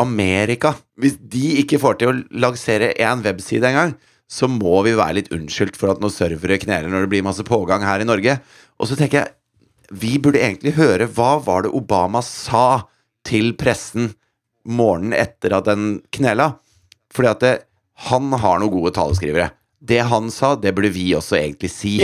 Amerika 0.00 0.72
Hvis 0.96 1.18
de 1.18 1.58
ikke 1.60 1.80
får 1.82 1.98
til 1.98 2.08
å 2.08 2.14
lansere 2.40 2.94
én 2.96 3.20
webside 3.24 3.66
engang, 3.68 3.92
så 4.24 4.48
må 4.48 4.80
vi 4.86 4.94
være 4.96 5.18
litt 5.18 5.32
unnskyldt 5.34 5.76
for 5.76 5.92
at 5.92 6.00
noen 6.00 6.14
servere 6.14 6.56
kneler 6.62 6.88
når 6.88 7.04
det 7.04 7.10
blir 7.12 7.26
masse 7.26 7.44
pågang 7.44 7.84
her 7.84 8.00
i 8.00 8.06
Norge. 8.08 8.38
Og 8.80 8.88
så 8.88 8.96
tenker 8.96 9.20
jeg 9.20 9.34
vi 9.92 10.14
burde 10.22 10.40
egentlig 10.40 10.72
høre 10.78 11.10
hva 11.12 11.34
var 11.44 11.66
det 11.66 11.74
Obama 11.76 12.22
sa 12.24 12.88
til 13.28 13.52
pressen 13.60 14.14
morgenen 14.64 15.12
etter 15.18 15.52
at 15.58 15.68
den 15.68 15.98
knela. 16.14 16.54
Fordi 17.12 17.28
at 17.28 17.44
det, 17.44 17.54
han 18.08 18.32
har 18.32 18.62
noen 18.62 18.72
gode 18.72 18.94
taleskrivere. 18.96 19.50
Det 19.82 19.98
han 20.06 20.28
sa, 20.30 20.52
det 20.54 20.70
burde 20.76 20.92
vi 20.94 21.08
også 21.18 21.34
egentlig 21.40 21.66
si. 21.74 21.96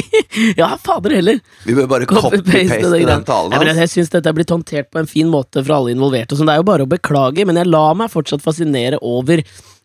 ja, 0.60 0.70
fader 0.80 1.12
heller! 1.18 1.40
Vi 1.66 1.74
bør 1.76 1.88
bare 1.90 2.06
copy-paste 2.08 2.78
copy 2.80 3.02
den 3.04 3.26
talen 3.28 3.52
hans. 3.52 3.68
Ja, 3.68 3.74
jeg 3.82 3.92
syns 3.92 4.12
dette 4.14 4.30
er 4.30 4.36
blitt 4.38 4.52
håndtert 4.54 4.88
på 4.88 5.02
en 5.02 5.10
fin 5.10 5.28
måte 5.28 5.60
fra 5.66 5.76
alle 5.76 5.92
involverte. 5.92 6.38
sånn. 6.38 6.48
Det 6.48 6.56
er 6.56 6.62
jo 6.62 6.68
bare 6.70 6.86
å 6.86 6.88
beklage, 6.88 7.44
men 7.44 7.60
jeg 7.60 7.68
lar 7.68 7.98
meg 8.00 8.08
fortsatt 8.14 8.40
fascinere 8.40 8.96
over, 9.04 9.42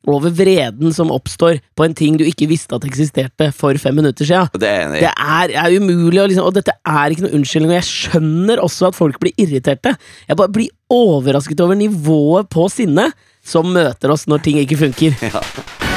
over 0.08 0.32
vreden 0.39 0.95
som 0.95 1.12
oppstår 1.12 1.60
på 1.75 1.84
en 1.84 1.97
ting 1.99 2.15
du 2.15 2.23
ikke 2.23 2.47
visste 2.47 2.79
at 2.79 2.88
eksisterte 2.88 3.51
for 3.60 3.75
fem 3.75 3.99
minutter 3.99 4.29
siden. 4.29 4.47
Det 4.63 4.71
er. 4.71 4.95
Det 5.03 5.12
er, 5.12 5.58
er 5.65 5.77
umulig, 5.84 6.23
liksom, 6.32 6.47
og 6.47 6.56
dette 6.56 6.79
er 6.79 7.12
ikke 7.12 7.27
noe 7.27 7.36
unnskyldning. 7.41 7.75
Og 7.75 7.79
jeg 7.82 7.89
skjønner 7.91 8.63
også 8.63 8.93
at 8.93 8.99
folk 9.03 9.19
blir 9.19 9.36
irriterte. 9.36 9.97
Jeg 10.32 10.39
bare 10.39 10.56
blir 10.56 10.71
overrasket 10.93 11.60
over 11.67 11.75
nivået 11.75 12.47
på 12.56 12.71
sinnet 12.71 13.12
som 13.43 13.67
møter 13.75 14.15
oss 14.15 14.29
når 14.32 14.47
ting 14.47 14.63
ikke 14.63 14.86
funker. 14.88 15.19
Ja. 15.34 15.91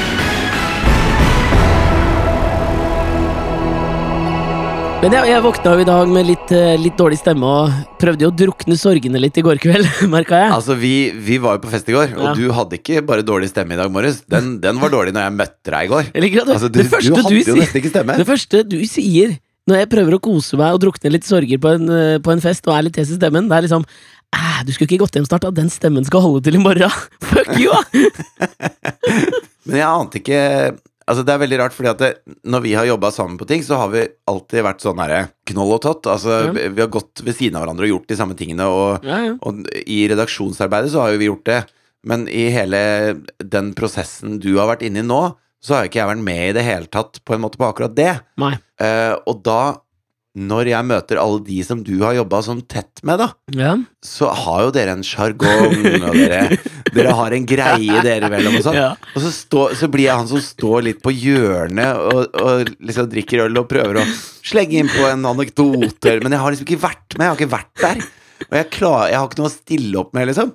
Men 4.97 5.13
jeg, 5.13 5.27
jeg 5.29 5.41
våkna 5.45 5.71
jo 5.77 5.81
i 5.83 5.85
dag 5.87 6.09
med 6.09 6.25
litt, 6.25 6.51
eh, 6.57 6.73
litt 6.81 6.95
dårlig 6.97 7.19
stemme 7.19 7.45
og 7.45 7.73
prøvde 8.01 8.25
jo 8.25 8.29
å 8.31 8.33
drukne 8.35 8.75
sorgene 8.79 9.19
litt 9.21 9.35
i 9.37 9.43
går 9.45 9.59
kveld, 9.61 9.85
merka 10.15 10.39
jeg. 10.41 10.49
Altså, 10.55 10.73
vi, 10.79 10.93
vi 11.13 11.37
var 11.43 11.59
jo 11.59 11.61
på 11.67 11.69
fest 11.71 11.91
i 11.91 11.95
går, 11.95 12.15
og 12.17 12.23
Ja. 12.25 12.31
du 12.33 12.47
hadde 12.57 12.79
ikke 12.79 13.03
bare 13.05 13.25
dårlig 13.25 13.51
stemme 13.51 13.77
i 13.77 13.79
dag 13.79 13.93
morges. 13.93 14.23
Den, 14.25 14.55
den 14.63 14.81
var 14.81 14.89
dårlig 14.93 15.13
når 15.13 15.27
jeg 15.27 15.35
møtte 15.37 15.73
deg 15.75 15.85
i 15.85 15.91
går. 15.91 16.09
At 16.09 16.49
Altså, 16.57 16.71
du, 16.73 16.79
det, 16.81 16.87
første 16.89 17.13
du 17.13 17.21
du, 17.29 17.37
sier, 17.45 18.17
det 18.17 18.27
første 18.31 18.63
du 18.73 18.79
sier 18.89 19.37
når 19.69 19.81
jeg 19.83 19.91
prøver 19.93 20.17
å 20.17 20.21
kose 20.23 20.57
meg 20.57 20.73
og 20.73 20.81
drukne 20.81 21.13
litt 21.13 21.27
sorger 21.29 21.61
på 21.61 21.75
en, 21.77 21.87
eh, 21.93 22.17
på 22.23 22.33
en 22.33 22.41
fest 22.43 22.65
og 22.67 22.73
er 22.79 22.87
litt 22.87 22.97
hes 22.97 23.13
i 23.13 23.19
stemmen, 23.19 23.47
det 23.51 23.57
er 23.61 23.67
liksom 23.69 23.85
Æh, 24.35 24.63
du 24.67 24.73
skulle 24.73 24.89
ikke 24.89 25.05
gått 25.05 25.15
hjem 25.15 25.23
snart, 25.29 25.45
da. 25.45 25.53
Den 25.55 25.69
stemmen 25.71 26.03
skal 26.03 26.19
holde 26.25 26.41
til 26.43 26.57
i 26.57 26.59
morgen. 26.59 26.91
Fuck 27.29 27.53
you, 27.55 27.69
da! 27.71 27.85
Men 29.69 29.77
jeg 29.79 29.87
ante 29.87 30.19
ikke 30.19 30.41
Altså 31.07 31.23
Det 31.23 31.31
er 31.33 31.39
veldig 31.39 31.57
rart, 31.61 31.71
fordi 31.71 31.89
at 31.89 32.01
det, 32.03 32.09
når 32.43 32.61
vi 32.65 32.73
har 32.75 32.85
jobba 32.85 33.09
sammen 33.15 33.37
på 33.39 33.47
ting, 33.47 33.61
så 33.63 33.77
har 33.79 33.87
vi 33.93 34.01
alltid 34.27 34.63
vært 34.65 34.81
sånn 34.83 34.99
herre 34.99 35.29
knoll 35.47 35.71
og 35.77 35.81
tott. 35.85 36.03
Altså 36.11 36.45
Ja. 36.47 36.51
vi- 36.51 36.81
har 36.81 36.89
gått 36.91 37.23
ved 37.23 37.33
siden 37.35 37.55
av 37.55 37.63
hverandre 37.63 37.87
og 37.87 37.93
gjort 38.01 38.07
de 38.07 38.15
samme 38.15 38.35
tingene, 38.35 38.65
og, 38.67 39.03
Ja, 39.05 39.17
ja. 39.23 39.37
og 39.41 39.65
i 39.87 40.07
redaksjonsarbeidet 40.09 40.91
så 40.91 40.99
har 41.01 41.11
jo 41.13 41.17
vi 41.17 41.27
gjort 41.29 41.45
det. 41.45 41.65
Men 42.03 42.27
i 42.27 42.49
hele 42.51 43.21
den 43.39 43.73
prosessen 43.73 44.39
du 44.39 44.57
har 44.57 44.67
vært 44.75 44.83
inne 44.83 44.99
i 44.99 45.07
nå, 45.07 45.35
så 45.63 45.75
har 45.75 45.83
jo 45.85 45.89
ikke 45.89 46.03
jeg 46.05 46.11
vært 46.17 46.23
med 46.23 46.49
i 46.49 46.53
det 46.53 46.63
hele 46.63 46.85
tatt 46.87 47.19
på 47.25 47.33
en 47.35 47.41
måte 47.41 47.57
på 47.57 47.65
akkurat 47.73 47.95
det. 47.95 48.19
Eh, 48.79 49.15
og 49.25 49.41
da, 49.43 49.77
når 50.37 50.69
jeg 50.69 50.85
møter 50.85 51.17
alle 51.17 51.39
de 51.47 51.55
som 51.65 51.79
du 51.81 51.95
har 52.03 52.13
jobba 52.13 52.39
sånn 52.45 52.59
tett 52.69 53.01
med, 53.07 53.17
da, 53.23 53.27
Ja. 53.57 53.71
så 54.05 54.29
har 54.43 54.67
jo 54.67 54.73
dere 54.75 54.93
en 54.93 55.01
sjargong, 55.05 55.73
og 56.03 56.13
dere, 56.13 56.57
dere 56.93 57.15
har 57.17 57.33
en 57.33 57.47
greie 57.49 58.03
dere 58.05 58.29
imellom 58.29 58.59
og 58.59 58.65
sånn. 58.67 58.77
Ja. 58.77 58.91
Og 59.15 59.23
så, 59.23 59.31
stå, 59.33 59.63
så 59.79 59.89
blir 59.89 60.05
jeg 60.05 60.19
han 60.21 60.29
som 60.29 60.43
står 60.43 60.85
litt 60.91 61.01
på 61.01 61.09
hjørnet 61.15 61.97
og, 62.11 62.37
og 62.37 62.69
liksom 62.85 63.09
drikker 63.15 63.47
øl 63.47 63.57
og 63.63 63.67
prøver 63.71 64.01
å 64.03 64.05
slenge 64.45 64.77
inn 64.83 64.91
på 64.93 65.09
en 65.09 65.25
anekdote. 65.31 66.19
Men 66.21 66.37
jeg 66.37 66.43
har 66.43 66.53
liksom 66.53 66.69
ikke 66.69 66.83
vært 66.85 67.17
med. 67.17 67.25
Jeg 67.25 67.33
har 67.33 67.41
ikke 67.41 67.55
vært 67.57 67.83
der. 67.83 68.05
Og 68.47 68.55
jeg, 68.59 68.69
klar, 68.77 69.07
jeg 69.09 69.17
har 69.17 69.27
ikke 69.31 69.41
noe 69.41 69.49
å 69.49 69.55
stille 69.57 69.99
opp 70.03 70.13
med, 70.13 70.29
liksom. 70.29 70.53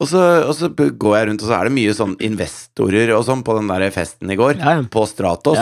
Og 0.00 0.08
så, 0.08 0.20
og 0.48 0.54
så 0.56 0.70
går 0.72 1.14
jeg 1.18 1.26
rundt, 1.28 1.42
og 1.44 1.50
så 1.50 1.58
er 1.58 1.68
det 1.68 1.74
mye 1.76 1.92
sånn 1.92 2.14
investorer 2.24 3.10
og 3.12 3.26
sånn 3.28 3.42
på 3.44 3.52
den 3.58 3.68
der 3.68 3.84
festen 3.92 4.32
i 4.32 4.36
går. 4.40 4.56
Ja, 4.56 4.78
ja. 4.78 4.84
På 4.88 5.04
Stratos. 5.04 5.60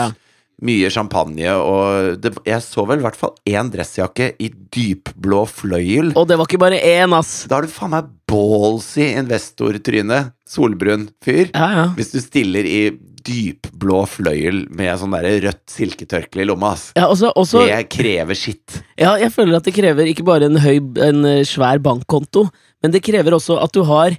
Mye 0.65 0.89
champagne, 0.91 1.53
og 1.55 2.17
det, 2.19 2.33
jeg 2.43 2.63
så 2.65 2.83
vel 2.87 2.99
i 2.99 3.05
hvert 3.05 3.15
fall 3.19 3.31
én 3.47 3.69
dressjakke 3.71 4.33
i 4.43 4.49
dypblå 4.51 5.45
fløyel. 5.47 6.11
Og 6.19 6.27
det 6.27 6.35
var 6.39 6.49
ikke 6.49 6.59
bare 6.59 6.81
én, 6.83 7.15
ass. 7.15 7.45
Da 7.47 7.61
er 7.61 7.67
du 7.67 7.71
faen 7.71 7.93
meg 7.93 8.09
ballsy 8.29 9.05
investortryne. 9.21 10.33
Solbrun 10.49 11.07
fyr. 11.23 11.47
Ja, 11.53 11.69
ja. 11.77 11.85
Hvis 11.95 12.11
du 12.11 12.19
stiller 12.23 12.67
i 12.67 12.81
dypblå 13.25 14.01
fløyel 14.09 14.63
med 14.75 14.91
sånn 14.99 15.13
der 15.15 15.27
rødt 15.45 15.63
silketørkle 15.71 16.43
i 16.43 16.47
lomma, 16.49 16.73
ass. 16.75 16.89
ja 16.97 17.07
også, 17.11 17.31
også, 17.39 17.65
Det 17.67 17.83
krever 17.93 18.37
skitt. 18.37 18.79
Ja, 18.99 19.15
jeg 19.21 19.31
føler 19.35 19.59
at 19.59 19.67
det 19.67 19.75
krever 19.75 20.09
ikke 20.09 20.25
bare 20.27 20.49
en 20.49 20.59
høy, 20.61 20.79
en 21.03 21.25
eh, 21.27 21.45
svær 21.47 21.81
bankkonto, 21.83 22.47
men 22.83 22.95
det 22.95 23.03
krever 23.05 23.35
også 23.37 23.59
at 23.61 23.75
du 23.75 23.83
har 23.87 24.15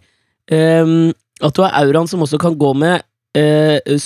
um, 0.52 1.12
At 1.40 1.56
du 1.56 1.62
har 1.64 1.72
auraen 1.80 2.08
som 2.10 2.20
også 2.20 2.38
kan 2.40 2.56
gå 2.60 2.74
med 2.76 3.00
uh, 3.36 3.96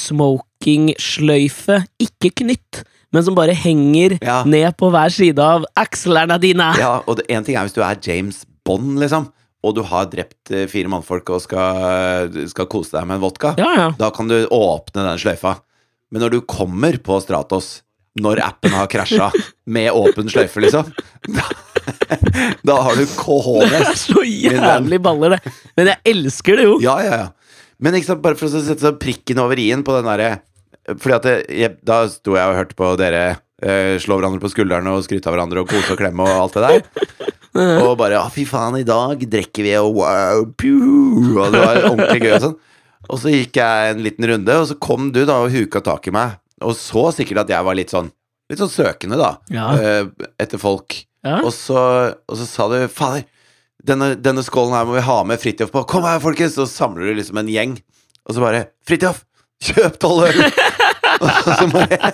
smokingsløyfe, 0.64 1.82
ikke 2.02 2.30
knytt, 2.42 2.82
men 3.14 3.22
som 3.22 3.34
bare 3.36 3.54
henger 3.54 4.18
Ja. 4.22 4.42
ned 4.44 4.76
på 4.76 4.90
hver 4.90 5.10
side 5.12 5.38
av 5.38 5.64
akslerne 5.76 6.38
dine. 6.40 6.74
Ja, 6.78 7.02
og 7.06 7.16
det, 7.18 7.26
en 7.30 7.44
ting 7.44 7.56
er 7.56 7.64
hvis 7.66 7.74
du 7.74 7.82
er 7.82 7.96
James 8.02 8.44
Bond, 8.64 8.98
liksom, 8.98 9.30
og 9.62 9.74
du 9.76 9.82
har 9.82 10.06
drept 10.06 10.50
eh, 10.50 10.66
fire 10.66 10.88
mannfolk 10.88 11.28
og 11.30 11.40
skal, 11.40 12.30
skal 12.48 12.66
kose 12.66 12.90
deg 12.92 13.06
med 13.06 13.16
en 13.16 13.22
vodka. 13.22 13.54
Ja, 13.56 13.70
ja. 13.76 13.90
Da 13.96 14.10
kan 14.10 14.28
du 14.28 14.46
åpne 14.50 15.04
den 15.04 15.18
sløyfa. 15.18 15.60
Men 16.10 16.20
når 16.22 16.30
du 16.30 16.40
kommer 16.42 16.96
på 16.98 17.20
Stratos, 17.22 17.82
når 18.20 18.42
appen 18.44 18.70
har 18.70 18.86
krasja, 18.86 19.30
med 19.66 19.90
åpen 19.92 20.28
sløyfe, 20.28 20.60
liksom 20.60 20.92
Da, 21.26 21.42
da 22.68 22.76
har 22.82 22.94
du 22.94 23.04
Det 23.04 23.80
er 23.80 23.94
så 23.96 24.22
jævlig 24.22 25.00
baller, 25.02 25.36
det. 25.36 25.52
Men 25.76 25.86
jeg 25.86 25.98
elsker 26.04 26.56
det 26.56 26.64
jo. 26.64 26.78
Ja, 26.80 26.98
ja, 27.02 27.16
ja. 27.24 27.28
Men 27.80 27.94
ikke 27.94 28.06
sant, 28.12 28.22
bare 28.22 28.36
for 28.38 28.46
å 28.46 28.62
sette 28.62 28.92
prikken 29.00 29.38
over 29.42 29.58
i-en 29.58 29.82
på 29.84 29.96
den 29.96 30.04
derre 30.06 30.42
fordi 30.88 31.14
at 31.16 31.48
jeg, 31.48 31.76
da 31.86 32.02
sto 32.12 32.36
jeg 32.36 32.50
og 32.50 32.58
hørte 32.58 32.76
på 32.78 32.90
dere 33.00 33.22
eh, 33.62 33.94
slå 34.02 34.18
hverandre 34.18 34.42
på 34.42 34.50
skuldrene 34.52 34.92
og 34.92 35.04
skryte 35.06 35.30
av 35.30 35.36
hverandre 35.36 35.62
og 35.64 35.70
kose 35.70 35.94
og 35.94 36.00
klemme 36.00 36.26
og 36.26 36.42
alt 36.42 36.58
det 36.58 36.66
der. 36.68 37.30
Og 37.54 37.92
bare 38.00 38.16
'Å, 38.18 38.30
fy 38.34 38.42
faen, 38.50 38.74
i 38.80 38.82
dag 38.82 39.20
drikker 39.30 39.62
vi', 39.62 39.76
og 39.78 39.94
wow, 40.00 40.40
piu, 40.58 41.38
og 41.38 41.52
det 41.54 41.60
var 41.62 41.76
ordentlig 41.86 42.24
gøy 42.24 42.32
og 42.34 42.40
sånn. 42.42 42.56
Og 43.06 43.20
så 43.22 43.30
gikk 43.30 43.60
jeg 43.60 43.92
en 43.92 44.00
liten 44.02 44.26
runde, 44.26 44.56
og 44.58 44.66
så 44.66 44.74
kom 44.82 45.12
du 45.14 45.20
da 45.22 45.36
og 45.44 45.52
huka 45.54 45.78
tak 45.86 46.08
i 46.10 46.14
meg, 46.16 46.32
og 46.66 46.74
så 46.74 47.04
sikkert 47.14 47.44
at 47.44 47.52
jeg 47.54 47.62
var 47.68 47.78
litt 47.78 47.94
sånn 47.94 48.10
Litt 48.50 48.58
sånn 48.58 48.68
søkende, 48.74 49.16
da, 49.16 49.30
Ja. 49.54 49.68
eh, 49.78 50.26
etter 50.42 50.58
folk. 50.58 50.98
Ja. 51.24 51.38
Og 51.46 51.52
så, 51.54 51.78
og 52.28 52.36
så 52.36 52.44
sa 52.44 52.66
du 52.68 52.74
'Fader, 52.88 53.22
denne, 53.86 54.16
denne 54.20 54.42
skålen 54.42 54.74
her 54.74 54.84
må 54.84 54.98
vi 54.98 55.06
ha 55.06 55.22
med 55.22 55.38
Fridtjof 55.38 55.70
på. 55.70 55.86
Kom 55.86 56.02
her, 56.02 56.18
folkens!' 56.18 56.58
Så 56.58 56.66
samler 56.66 57.06
du 57.06 57.14
liksom 57.22 57.38
en 57.38 57.46
gjeng, 57.48 57.78
og 58.26 58.34
så 58.34 58.40
bare 58.42 58.66
'Fridtjof, 58.84 59.22
kjøp 59.62 59.98
tolv 60.02 60.26
øl!' 60.28 60.44
og, 61.20 61.30
så 61.46 61.66
må 61.70 61.82
jeg, 61.84 62.12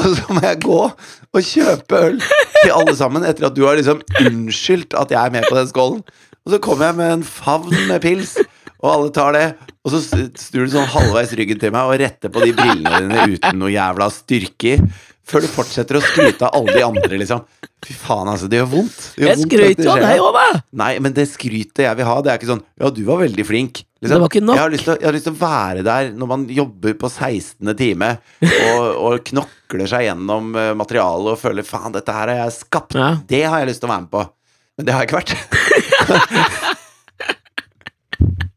og 0.00 0.06
så 0.16 0.34
må 0.36 0.40
jeg 0.44 0.60
gå 0.64 0.80
og 0.84 1.40
kjøpe 1.50 2.00
øl 2.08 2.18
til 2.22 2.72
alle 2.72 2.94
sammen 2.96 3.26
etter 3.28 3.48
at 3.50 3.56
du 3.56 3.64
har 3.66 3.76
liksom 3.78 4.00
unnskyldt 4.22 4.96
at 4.98 5.12
jeg 5.12 5.20
er 5.20 5.34
med 5.34 5.46
på 5.48 5.58
den 5.58 5.68
skålen. 5.70 6.02
Og 6.44 6.52
så 6.52 6.60
kommer 6.60 6.90
jeg 6.90 6.98
med 7.00 7.12
en 7.18 7.24
favn 7.24 7.72
med 7.88 8.02
pils, 8.04 8.36
og 8.80 8.88
alle 8.90 9.12
tar 9.16 9.36
det. 9.36 9.46
Og 9.84 9.92
så 9.92 10.00
snur 10.04 10.64
du 10.66 10.72
sånn 10.72 10.88
halvveis 10.92 11.32
ryggen 11.36 11.60
til 11.60 11.72
meg 11.74 11.88
og 11.88 12.00
retter 12.00 12.32
på 12.32 12.44
de 12.44 12.52
brillene 12.56 13.00
dine 13.04 13.26
uten 13.34 13.60
noe 13.60 13.72
jævla 13.72 14.08
styrke 14.12 14.74
i. 14.74 14.78
Før 15.24 15.40
du 15.40 15.48
fortsetter 15.48 15.96
å 15.96 16.02
skryte 16.04 16.44
av 16.44 16.52
alle 16.58 16.74
de 16.76 16.82
andre, 16.84 17.18
liksom. 17.22 17.40
Fy 17.84 17.94
faen, 17.96 18.28
altså. 18.28 18.48
Det 18.50 18.58
gjør 18.60 18.68
vondt. 18.74 18.98
Det 19.14 19.24
gjør 19.24 19.30
Jeg 19.32 19.76
det 19.78 19.86
jo 19.86 19.92
av 19.94 20.02
deg 20.04 20.20
òg, 20.20 20.36
da! 20.36 20.60
Nei, 20.82 20.90
men 21.00 21.16
det 21.16 21.24
skrytet 21.30 21.80
jeg 21.86 21.98
vil 22.00 22.08
ha, 22.08 22.16
det 22.20 22.32
er 22.32 22.40
ikke 22.40 22.50
sånn 22.50 22.60
Ja, 22.82 22.90
du 22.92 23.00
var 23.08 23.22
veldig 23.22 23.46
flink. 23.48 23.80
Liksom. 24.04 24.12
Det 24.12 24.20
var 24.20 24.28
ikke 24.28 24.44
nok. 24.44 24.58
Jeg, 24.58 24.64
har 24.66 24.74
lyst 24.74 24.84
til, 24.90 24.98
jeg 25.00 25.08
har 25.08 25.16
lyst 25.16 25.28
til 25.30 25.36
å 25.36 25.40
være 25.40 25.84
der 25.86 26.12
når 26.12 26.30
man 26.34 26.44
jobber 26.52 26.92
på 27.00 27.08
16. 27.08 27.72
time 27.80 28.10
og, 28.44 28.82
og 29.00 29.24
knokler 29.32 29.88
seg 29.94 30.06
gjennom 30.10 30.52
eh, 30.60 30.72
materialet 30.76 31.32
og 31.32 31.40
føler 31.40 31.64
faen, 31.64 31.96
dette 31.96 32.12
her 32.12 32.28
har 32.34 32.44
jeg 32.44 32.58
skapt. 32.60 33.00
Ja. 33.00 33.14
Det 33.24 33.44
har 33.48 33.64
jeg 33.64 33.72
lyst 33.72 33.80
til 33.84 33.88
å 33.88 33.94
være 33.94 34.04
med 34.04 34.12
på. 34.12 34.26
Men 34.76 34.88
det 34.88 34.92
har 34.92 35.00
jeg 35.04 35.08
ikke 35.08 35.22
vært. 35.22 35.32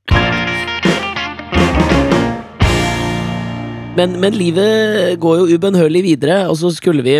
Men, 3.97 4.19
men 4.21 4.35
livet 4.37 5.17
går 5.21 5.39
jo 5.41 5.57
ubønnhørlig 5.57 6.03
videre, 6.05 6.43
og 6.51 6.57
så 6.59 6.69
skulle 6.75 7.01
vi 7.05 7.15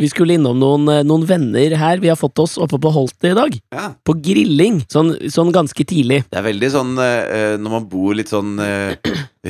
Vi 0.00 0.08
skulle 0.08 0.36
innom 0.38 0.56
noen, 0.56 0.86
eh, 0.88 1.02
noen 1.04 1.26
venner 1.28 1.74
her 1.76 1.98
vi 2.00 2.08
har 2.08 2.16
fått 2.16 2.38
oss 2.38 2.56
oppe 2.58 2.78
på 2.80 2.92
Holtet 2.94 3.32
i 3.32 3.34
dag. 3.36 3.56
Ja. 3.74 3.90
På 4.06 4.14
grilling. 4.16 4.80
Sånn, 4.88 5.12
sånn 5.28 5.50
ganske 5.52 5.84
tidlig. 5.84 6.22
Det 6.30 6.38
er 6.40 6.46
veldig 6.46 6.70
sånn 6.72 6.94
uh, 6.96 7.58
når 7.60 7.74
man 7.74 7.88
bor 7.90 8.14
litt 8.16 8.30
sånn 8.32 8.54
uh, 8.62 8.94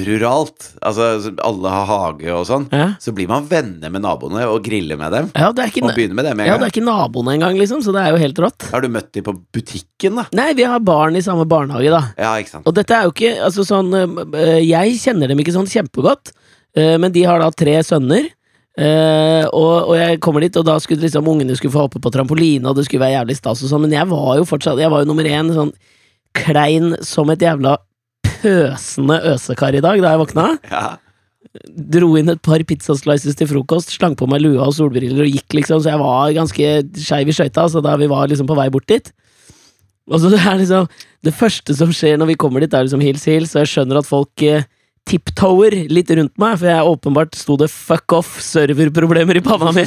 ruralt, 0.07 0.73
altså 0.83 1.35
alle 1.45 1.75
har 1.75 1.87
hage 1.91 2.33
og 2.35 2.45
sånn, 2.49 2.67
Ja, 2.75 2.89
så 3.03 3.15
blir 3.15 3.29
man 3.31 3.47
venner 3.51 3.93
med 3.93 4.03
naboene 4.03 4.47
og 4.51 4.63
griller 4.67 4.99
med 4.99 5.15
dem. 5.15 5.31
ja 5.35 5.51
det 5.55 5.65
er 5.65 5.73
ikke 5.73 5.85
Og 5.87 5.95
begynner 5.95 6.19
med 6.19 6.29
dem 6.31 6.43
Ja, 6.47 6.57
det 6.59 6.69
er 6.69 6.75
ikke 6.75 6.87
naboene 6.87 7.37
engang, 7.37 7.59
liksom, 7.59 7.83
så 7.83 7.95
det 7.95 8.03
er 8.05 8.15
jo 8.15 8.21
helt 8.23 8.43
rått. 8.43 8.69
Har 8.71 8.83
du 8.83 8.91
møtt 8.91 9.13
dem 9.15 9.27
på 9.27 9.35
butikken, 9.55 10.19
da? 10.19 10.27
Nei, 10.35 10.51
vi 10.59 10.67
har 10.67 10.83
barn 10.83 11.19
i 11.19 11.25
samme 11.27 11.47
barnehage, 11.51 11.91
da. 11.95 12.03
Ja, 12.19 12.35
ikke 12.43 12.57
sant. 12.57 12.67
Og 12.67 12.75
dette 12.79 12.97
er 12.97 13.07
jo 13.07 13.15
ikke 13.15 13.33
Altså 13.47 13.65
sånn 13.67 13.91
uh, 13.95 14.59
Jeg 14.63 14.99
kjenner 15.03 15.31
dem 15.31 15.43
ikke 15.43 15.55
sånn 15.55 15.71
kjempegodt, 15.71 16.35
men 16.75 17.11
de 17.11 17.25
har 17.27 17.41
da 17.43 17.49
tre 17.51 17.73
sønner. 17.83 18.29
Øh, 18.81 19.45
og, 19.53 19.75
og 19.91 19.95
jeg 19.99 20.21
kommer 20.25 20.45
dit, 20.45 20.57
og 20.57 20.67
da 20.67 20.79
skulle 20.83 21.05
liksom 21.05 21.29
ungene 21.29 21.57
skulle 21.59 21.75
få 21.75 21.87
hoppe 21.87 22.01
på 22.03 22.13
trampoline, 22.15 22.65
og 22.69 22.79
det 22.79 22.87
skulle 22.87 23.05
være 23.05 23.19
jævlig 23.19 23.37
stas 23.39 23.63
og 23.65 23.73
sånn, 23.73 23.85
men 23.87 23.95
jeg 23.97 24.09
var 24.11 24.35
jo 24.41 24.49
fortsatt 24.49 24.81
Jeg 24.81 24.93
var 24.93 25.05
jo 25.05 25.11
nummer 25.11 25.29
én, 25.29 25.53
sånn 25.55 25.73
klein 26.37 26.95
som 27.05 27.31
et 27.33 27.43
jævla 27.43 27.77
pøsende 28.27 29.21
øsekar 29.33 29.77
i 29.77 29.85
dag 29.85 30.03
da 30.03 30.17
jeg 30.17 30.25
våkna. 30.25 30.51
Ja. 30.71 30.89
Dro 31.75 32.13
inn 32.15 32.31
et 32.31 32.39
par 32.47 32.63
pizzaslices 32.63 33.35
til 33.35 33.49
frokost, 33.51 33.91
slang 33.97 34.13
på 34.15 34.29
meg 34.31 34.43
lua 34.45 34.69
og 34.69 34.75
solbriller 34.77 35.25
og 35.25 35.33
gikk, 35.33 35.57
liksom, 35.57 35.81
så 35.83 35.91
jeg 35.91 35.99
var 35.99 36.35
ganske 36.37 36.69
skeiv 37.01 37.33
i 37.33 37.35
skøyta, 37.35 37.65
så 37.73 37.83
da 37.83 37.97
vi 37.99 38.07
var 38.13 38.29
liksom 38.31 38.47
på 38.47 38.55
vei 38.55 38.69
bort 38.71 38.87
dit. 38.93 39.09
Og 40.11 40.21
så 40.23 40.31
det 40.31 40.41
er 40.43 40.59
liksom 40.59 40.87
Det 41.25 41.35
første 41.37 41.75
som 41.77 41.91
skjer 41.93 42.17
når 42.21 42.31
vi 42.31 42.39
kommer 42.41 42.63
dit, 42.63 42.73
er 42.73 42.87
liksom 42.87 43.03
hils, 43.03 43.27
hils, 43.29 43.57
og 43.57 43.65
jeg 43.65 43.73
skjønner 43.73 43.99
at 44.01 44.09
folk 44.09 44.45
eh, 44.47 44.69
tiptoer 45.09 45.75
litt 45.91 46.11
rundt 46.15 46.37
meg, 46.39 46.59
for 46.61 46.71
jeg 46.71 46.93
åpenbart 46.93 47.35
sto 47.39 47.57
det 47.61 47.71
fuck 47.73 48.15
off 48.15 48.37
serverproblemer 48.45 49.41
i 49.41 49.43
panna 49.45 49.73
mi. 49.75 49.85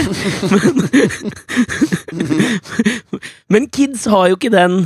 Men, 2.12 2.44
men 3.56 3.72
kids 3.72 4.06
har 4.12 4.30
jo 4.32 4.40
ikke 4.40 4.52
den 4.54 4.84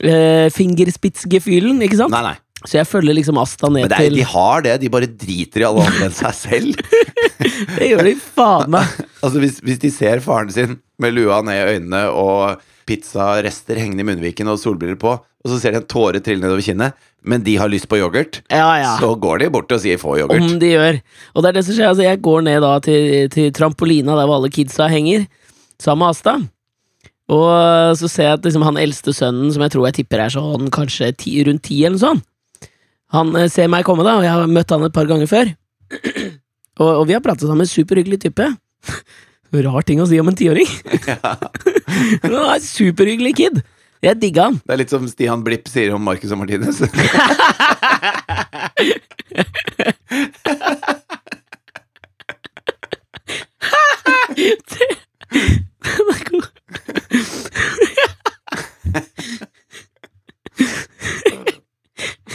eh, 0.00 0.48
fingerspitzgefühlen, 0.54 1.82
ikke 1.84 2.00
sant? 2.00 2.14
Nei, 2.14 2.24
nei. 2.32 2.36
Så 2.66 2.80
jeg 2.80 2.88
følger 2.88 3.14
liksom 3.14 3.36
Asta 3.38 3.68
ned 3.70 3.84
Men 3.86 3.92
til 3.94 4.16
de 4.16 4.24
har 4.26 4.64
det, 4.64 4.78
de 4.82 4.90
bare 4.90 5.08
driter 5.10 5.62
i 5.62 5.66
alle 5.68 5.84
andre 5.86 6.08
enn 6.08 6.16
seg 6.16 6.38
selv. 6.38 6.80
Det 7.76 7.90
gjør 7.90 8.08
de 8.08 8.14
faen 8.22 8.72
meg. 8.74 8.96
Altså 9.26 9.42
hvis, 9.42 9.60
hvis 9.64 9.80
de 9.82 9.90
ser 9.90 10.22
faren 10.24 10.50
sin 10.54 10.76
med 11.02 11.14
lua 11.16 11.40
ned 11.44 11.58
i 11.58 11.76
øynene 11.76 12.02
og 12.14 12.62
pizzarester 12.86 13.78
hengende 13.80 14.04
i 14.04 14.08
munnviken 14.08 14.48
og 14.48 14.60
solbriller 14.62 14.98
på, 15.00 15.16
og 15.18 15.50
så 15.50 15.58
ser 15.62 15.74
de 15.74 15.82
en 15.82 15.88
tåre 15.90 16.20
trille 16.22 16.42
nedover 16.42 16.64
kinnet, 16.64 16.96
men 17.26 17.42
de 17.46 17.56
har 17.58 17.70
lyst 17.70 17.88
på 17.90 17.98
yoghurt, 17.98 18.40
Ja, 18.50 18.78
ja. 18.78 18.92
så 19.00 19.12
går 19.18 19.42
de 19.42 19.50
bort 19.50 19.72
og 19.74 19.80
sier 19.82 19.98
'få 19.98 20.16
yoghurt'. 20.20 20.42
Om 20.42 20.58
de 20.62 20.70
gjør. 20.74 21.00
Og 21.34 21.42
det 21.42 21.48
er 21.48 21.52
det 21.58 21.64
som 21.66 21.74
skjer. 21.74 21.88
Altså, 21.90 22.02
jeg 22.06 22.22
går 22.22 22.40
ned 22.46 22.60
da 22.62 22.78
til, 22.78 23.28
til 23.30 23.52
trampolina 23.52 24.14
der 24.14 24.26
hvor 24.26 24.38
alle 24.38 24.50
kidsa 24.50 24.86
henger, 24.88 25.26
sammen 25.78 26.06
med 26.06 26.14
Asta. 26.14 26.36
Og 27.28 27.96
så 27.98 28.08
ser 28.08 28.22
jeg 28.22 28.38
at 28.38 28.44
liksom, 28.46 28.62
han 28.62 28.76
eldste 28.78 29.12
sønnen, 29.12 29.52
som 29.52 29.62
jeg 29.62 29.72
tror 29.74 29.86
jeg 29.86 29.94
tipper 29.94 30.22
er 30.22 30.30
sånn 30.30 30.70
kanskje 30.70 31.10
ti, 31.18 31.42
rundt 31.42 31.62
ti 31.66 31.82
eller 31.82 31.98
noe 31.98 32.04
sånt, 32.06 32.24
han 33.14 33.34
eh, 33.36 33.48
ser 33.50 33.68
meg 33.68 33.84
komme, 33.86 34.04
da, 34.06 34.16
og 34.18 34.22
jeg 34.26 34.30
har 34.30 34.46
møtt 34.46 34.70
han 34.70 34.86
et 34.86 34.94
par 34.94 35.06
ganger 35.10 35.26
før. 35.26 35.50
og, 36.82 36.90
og 37.00 37.04
vi 37.08 37.14
har 37.14 37.22
pratet 37.24 37.48
sammen, 37.48 37.66
superhyggelig 37.66 38.20
type. 38.26 38.46
Rar 39.52 39.82
ting 39.86 40.00
å 40.02 40.06
si 40.08 40.18
om 40.20 40.28
en 40.28 40.36
tiåring. 40.36 40.66
Men 42.22 42.32
han 42.34 42.42
er 42.42 42.54
en 42.56 42.60
superhyggelig 42.66 43.34
kid. 43.38 43.62
Jeg 44.04 44.20
digga 44.20 44.42
han. 44.50 44.56
Det 44.66 44.72
er 44.74 44.78
litt 44.82 44.92
som 44.92 45.06
Stian 45.08 45.44
Blipp 45.46 45.68
sier 45.72 45.94
om 45.96 46.02
Marcus 46.04 46.32
og 46.34 46.38
Martinez. 46.42 46.76
Den 46.82 46.90
er 56.12 56.20
god. 56.28 56.46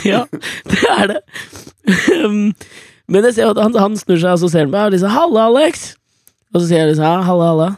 ja, 0.02 0.26
det 0.66 0.82
er 0.90 1.06
det. 1.14 1.22
Um, 2.26 2.58
Men 3.08 3.24
jeg 3.28 3.34
ser 3.38 3.48
at 3.52 3.62
han, 3.62 3.74
han 3.78 3.98
snur 4.00 4.18
seg, 4.18 4.32
og 4.34 4.40
så 4.42 4.48
ser 4.50 4.66
han 4.66 4.74
meg 4.74 4.86
og 4.90 4.94
liksom 4.96 5.12
'Halla, 5.14 5.42
Alex!' 5.52 6.01
Og 6.52 6.60
så 6.60 6.68
sier 6.68 6.84
jeg 6.84 6.92
liksom 6.92 7.08
ja, 7.08 7.22
'Halla, 7.26 7.48
halla'. 7.52 7.72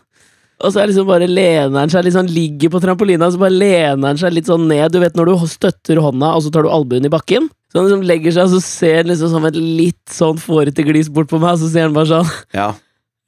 Og 0.63 0.71
så 0.71 0.79
er 0.79 0.87
liksom 0.87 1.09
bare 1.09 1.27
lener 1.27 1.75
han 1.75 1.91
seg 1.91 2.05
litt 2.05 2.15
sånn, 2.15 2.29
ligger 2.31 2.71
på 2.71 2.79
trampolina, 2.83 3.27
så 3.31 3.41
bare 3.41 3.55
lener 3.55 4.13
han 4.13 4.19
seg 4.19 4.31
litt 4.35 4.47
sånn 4.47 4.63
ned. 4.69 4.93
Du 4.93 5.01
vet 5.03 5.17
når 5.17 5.31
du 5.33 5.47
støtter 5.51 5.99
hånda, 5.99 6.31
og 6.37 6.45
så 6.45 6.53
tar 6.53 6.63
du 6.63 6.71
albuen 6.71 7.03
i 7.07 7.11
bakken? 7.11 7.49
Så 7.71 7.81
han 7.81 7.89
liksom 7.89 8.05
legger 8.07 8.35
seg, 8.35 8.47
og 8.47 8.53
så 8.53 8.61
ser 8.63 9.01
han 9.01 9.11
liksom 9.11 9.33
som 9.33 9.47
et 9.49 9.57
litt 9.59 10.13
sånn 10.13 10.39
fårete 10.39 10.85
glis 10.87 11.09
bort 11.11 11.31
på 11.31 11.41
meg, 11.41 11.57
og 11.57 11.63
så 11.63 11.71
sier 11.73 11.89
han 11.89 11.97
bare 11.97 12.11
sånn 12.13 12.29
Ja. 12.55 12.69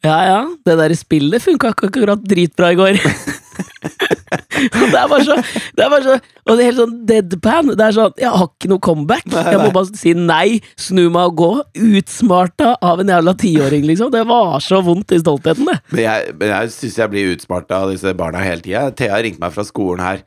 ja, 0.05 0.17
ja, 0.29 0.39
det 0.63 0.77
der 0.79 0.95
spillet 0.95 1.43
funka 1.43 1.73
ikke 1.73 1.89
akkurat 1.91 2.23
dritbra 2.23 2.71
i 2.71 2.79
går. 2.79 3.01
Det 4.93 4.99
er 4.99 5.09
bare 5.11 5.25
så, 5.25 5.35
det 5.75 5.83
er 5.85 5.91
bare 5.91 6.03
så 6.05 6.15
Og 6.45 6.51
det 6.55 6.63
er 6.63 6.69
helt 6.69 6.79
sånn 6.79 6.95
deadpan. 7.09 7.71
Det 7.73 7.85
er 7.87 7.95
sånn, 7.97 8.15
Jeg 8.21 8.31
har 8.31 8.47
ikke 8.47 8.71
noe 8.71 8.83
comeback. 8.85 9.27
Jeg 9.33 9.59
må 9.61 9.71
bare 9.75 9.99
si 9.99 10.13
nei, 10.17 10.61
snu 10.79 11.03
meg 11.09 11.33
og 11.33 11.41
gå. 11.41 11.51
Utsmarta 11.99 12.75
av 12.85 13.01
en 13.03 13.11
jævla 13.11 13.35
tiåring, 13.41 13.85
liksom. 13.89 14.13
Det 14.13 14.23
var 14.29 14.57
så 14.63 14.81
vondt 14.85 15.15
i 15.15 15.21
stoltheten, 15.23 15.67
det. 15.71 15.77
Men 15.91 16.03
jeg, 16.05 16.37
men 16.39 16.53
jeg 16.53 16.73
syns 16.77 16.97
jeg 17.01 17.13
blir 17.13 17.33
utsmarta 17.33 17.83
av 17.83 17.93
disse 17.93 18.15
barna 18.17 18.43
hele 18.45 18.63
tida. 18.65 18.87
Thea 18.95 19.19
ringte 19.25 19.43
meg 19.43 19.55
fra 19.55 19.65
skolen 19.67 20.05
her, 20.05 20.25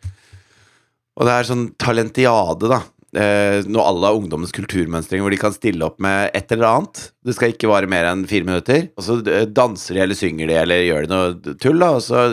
og 1.18 1.26
det 1.26 1.34
er 1.34 1.48
sånn 1.48 1.66
talentiade, 1.80 2.70
da. 2.70 2.82
Eh, 3.16 3.64
når 3.64 3.86
alle 3.88 4.08
har 4.10 4.18
ungdommens 4.18 4.52
kulturmønstring, 4.52 5.22
hvor 5.24 5.32
de 5.32 5.40
kan 5.40 5.54
stille 5.54 5.86
opp 5.86 5.96
med 6.04 6.28
et 6.36 6.52
eller 6.52 6.68
annet. 6.68 7.06
Det 7.24 7.34
skal 7.38 7.54
ikke 7.54 7.70
vare 7.70 7.88
mer 7.88 8.04
enn 8.10 8.26
fire 8.28 8.44
minutter. 8.44 8.90
Og 8.98 9.06
så 9.06 9.16
eh, 9.24 9.46
danser 9.48 9.96
de 9.96 10.02
eller 10.04 10.18
synger 10.18 10.50
de 10.50 10.58
eller 10.60 10.84
gjør 10.84 11.06
de 11.06 11.14
noe 11.14 11.54
tull, 11.62 11.80
da. 11.80 11.94
Og 11.96 12.04
så, 12.04 12.26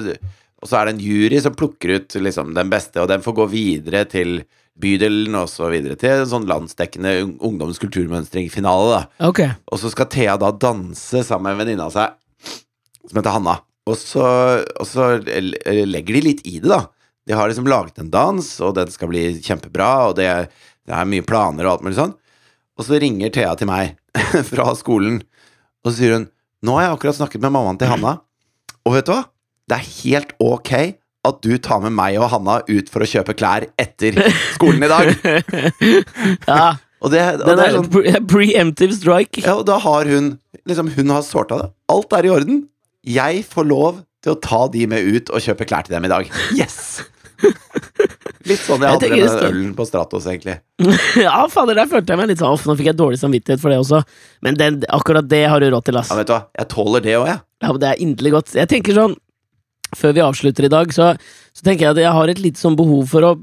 og 0.65 0.69
så 0.71 0.79
er 0.79 0.87
det 0.89 0.95
en 0.95 1.03
jury 1.05 1.37
som 1.45 1.53
plukker 1.53 1.91
ut 1.99 2.15
liksom, 2.25 2.55
den 2.57 2.71
beste, 2.73 2.97
og 3.03 3.09
den 3.11 3.21
får 3.21 3.35
gå 3.37 3.45
videre 3.51 4.01
til 4.09 4.39
bydelen 4.81 5.35
og 5.37 5.45
så 5.47 5.69
videre 5.71 5.93
til 6.01 6.23
en 6.23 6.27
sånn 6.27 6.47
landsdekkende 6.49 7.11
ung- 7.21 7.35
ungdommens 7.51 7.77
kulturmønstring-finale, 7.83 8.87
da. 8.95 9.27
Ok. 9.29 9.43
Og 9.71 9.79
så 9.79 9.91
skal 9.93 10.09
Thea 10.11 10.33
da 10.41 10.49
danse 10.51 11.21
sammen 11.23 11.45
med 11.47 11.53
en 11.55 11.61
venninne 11.61 11.85
av 11.85 11.93
seg 11.93 12.17
som 13.05 13.19
heter 13.21 13.35
Hanna. 13.37 13.59
Og 13.85 13.95
så, 14.01 14.25
og 14.81 14.87
så 14.89 15.11
legger 15.21 16.17
de 16.17 16.23
litt 16.25 16.41
i 16.49 16.57
det, 16.57 16.71
da. 16.73 16.81
De 17.29 17.37
har 17.37 17.49
liksom 17.49 17.69
laget 17.69 18.01
en 18.01 18.09
dans, 18.13 18.47
og 18.65 18.73
den 18.77 18.89
skal 18.93 19.09
bli 19.13 19.23
kjempebra, 19.45 19.91
og 20.09 20.17
det, 20.17 20.27
det 20.89 20.93
er 20.97 21.07
mye 21.09 21.25
planer 21.25 21.65
og 21.69 21.75
alt 21.77 21.85
mulig 21.85 21.99
sånn. 21.99 22.15
Og 22.75 22.87
så 22.89 22.97
ringer 23.01 23.31
Thea 23.33 23.53
til 23.61 23.69
meg 23.69 23.93
fra 24.51 24.71
skolen, 24.77 25.21
og 25.85 25.91
så 25.93 25.99
sier 25.99 26.17
hun 26.17 26.27
Nå 26.65 26.73
har 26.79 26.87
jeg 26.87 26.95
akkurat 26.97 27.17
snakket 27.19 27.43
med 27.43 27.51
mammaen 27.53 27.77
til 27.77 27.91
Hanna, 27.91 28.15
og 28.87 28.93
vet 28.95 29.05
du 29.05 29.11
hva? 29.13 29.21
Det 29.69 29.77
er 29.79 29.89
helt 30.03 30.33
ok 30.43 30.71
at 31.25 31.39
du 31.41 31.55
tar 31.57 31.81
med 31.81 31.95
meg 31.97 32.19
og 32.21 32.29
Hanna 32.29 32.59
ut 32.67 32.89
for 32.93 33.01
å 33.01 33.09
kjøpe 33.09 33.33
klær 33.37 33.65
etter 33.81 34.17
skolen 34.55 34.85
i 34.85 34.91
dag. 34.91 35.13
Ja. 36.49 36.75
Og 37.05 37.11
det, 37.13 37.21
og 37.43 37.57
det 37.59 37.65
er 37.65 37.75
sånn 37.75 38.27
preemptive 38.29 38.95
strike. 38.95 39.43
Ja, 39.43 39.57
og 39.59 39.65
da 39.67 39.75
har 39.83 40.07
hun 40.09 40.35
Liksom, 40.65 40.87
hun 40.95 41.11
har 41.13 41.21
sorta 41.21 41.59
det. 41.59 41.65
Alt 41.93 42.13
er 42.17 42.25
i 42.25 42.29
orden. 42.33 42.63
Jeg 43.05 43.43
får 43.45 43.67
lov 43.69 43.99
til 44.25 44.33
å 44.33 44.39
ta 44.41 44.63
de 44.73 44.87
med 44.89 45.05
ut 45.05 45.29
og 45.29 45.43
kjøpe 45.45 45.67
klær 45.69 45.85
til 45.85 45.93
dem 45.93 46.07
i 46.07 46.09
dag. 46.09 46.31
Yes! 46.57 47.03
Litt 48.45 48.61
sånn 48.61 48.81
jeg 48.81 48.87
Jeg 48.87 48.95
hadde 48.95 49.09
med 49.11 49.21
den 49.21 49.45
ølen 49.49 49.73
på 49.77 49.85
Stratos, 49.85 50.25
egentlig. 50.29 50.55
Ja, 51.25 51.43
fader, 51.51 51.77
der 51.77 51.89
følte 51.91 52.13
jeg 52.13 52.21
meg 52.21 52.31
litt 52.31 52.41
sånn 52.41 52.57
nå 52.65 52.75
fikk 52.79 52.89
jeg 52.91 52.97
dårlig 52.97 53.19
samvittighet 53.21 53.61
for 53.61 53.73
det 53.73 53.77
også. 53.83 54.01
Men 54.45 54.57
den, 54.57 54.79
akkurat 54.93 55.29
det 55.29 55.43
har 55.51 55.61
du 55.61 55.69
råd 55.73 55.85
til, 55.89 55.99
ass. 56.01 56.09
Ja, 56.13 56.17
vet 56.21 56.31
du 56.31 56.33
hva, 56.33 56.41
jeg 56.57 56.69
tåler 56.73 57.05
det 57.05 57.15
òg, 57.19 57.27
jeg. 57.29 57.41
Ja, 57.65 57.69
men 57.71 57.81
det 57.81 57.91
er 57.91 58.03
inderlig 58.07 58.33
godt. 58.39 58.53
Jeg 58.57 58.71
tenker 58.73 58.97
sånn, 58.97 59.15
før 59.95 60.15
vi 60.15 60.23
avslutter 60.25 60.67
i 60.67 60.71
dag, 60.71 60.91
så, 60.95 61.13
så 61.53 61.65
tenker 61.65 61.87
jeg 61.87 61.95
at 61.95 62.03
jeg 62.03 62.15
har 62.17 62.31
et 62.31 62.41
lite 62.41 62.61
sånn 62.61 62.77
behov 62.79 63.05
for 63.11 63.27
å 63.27 63.35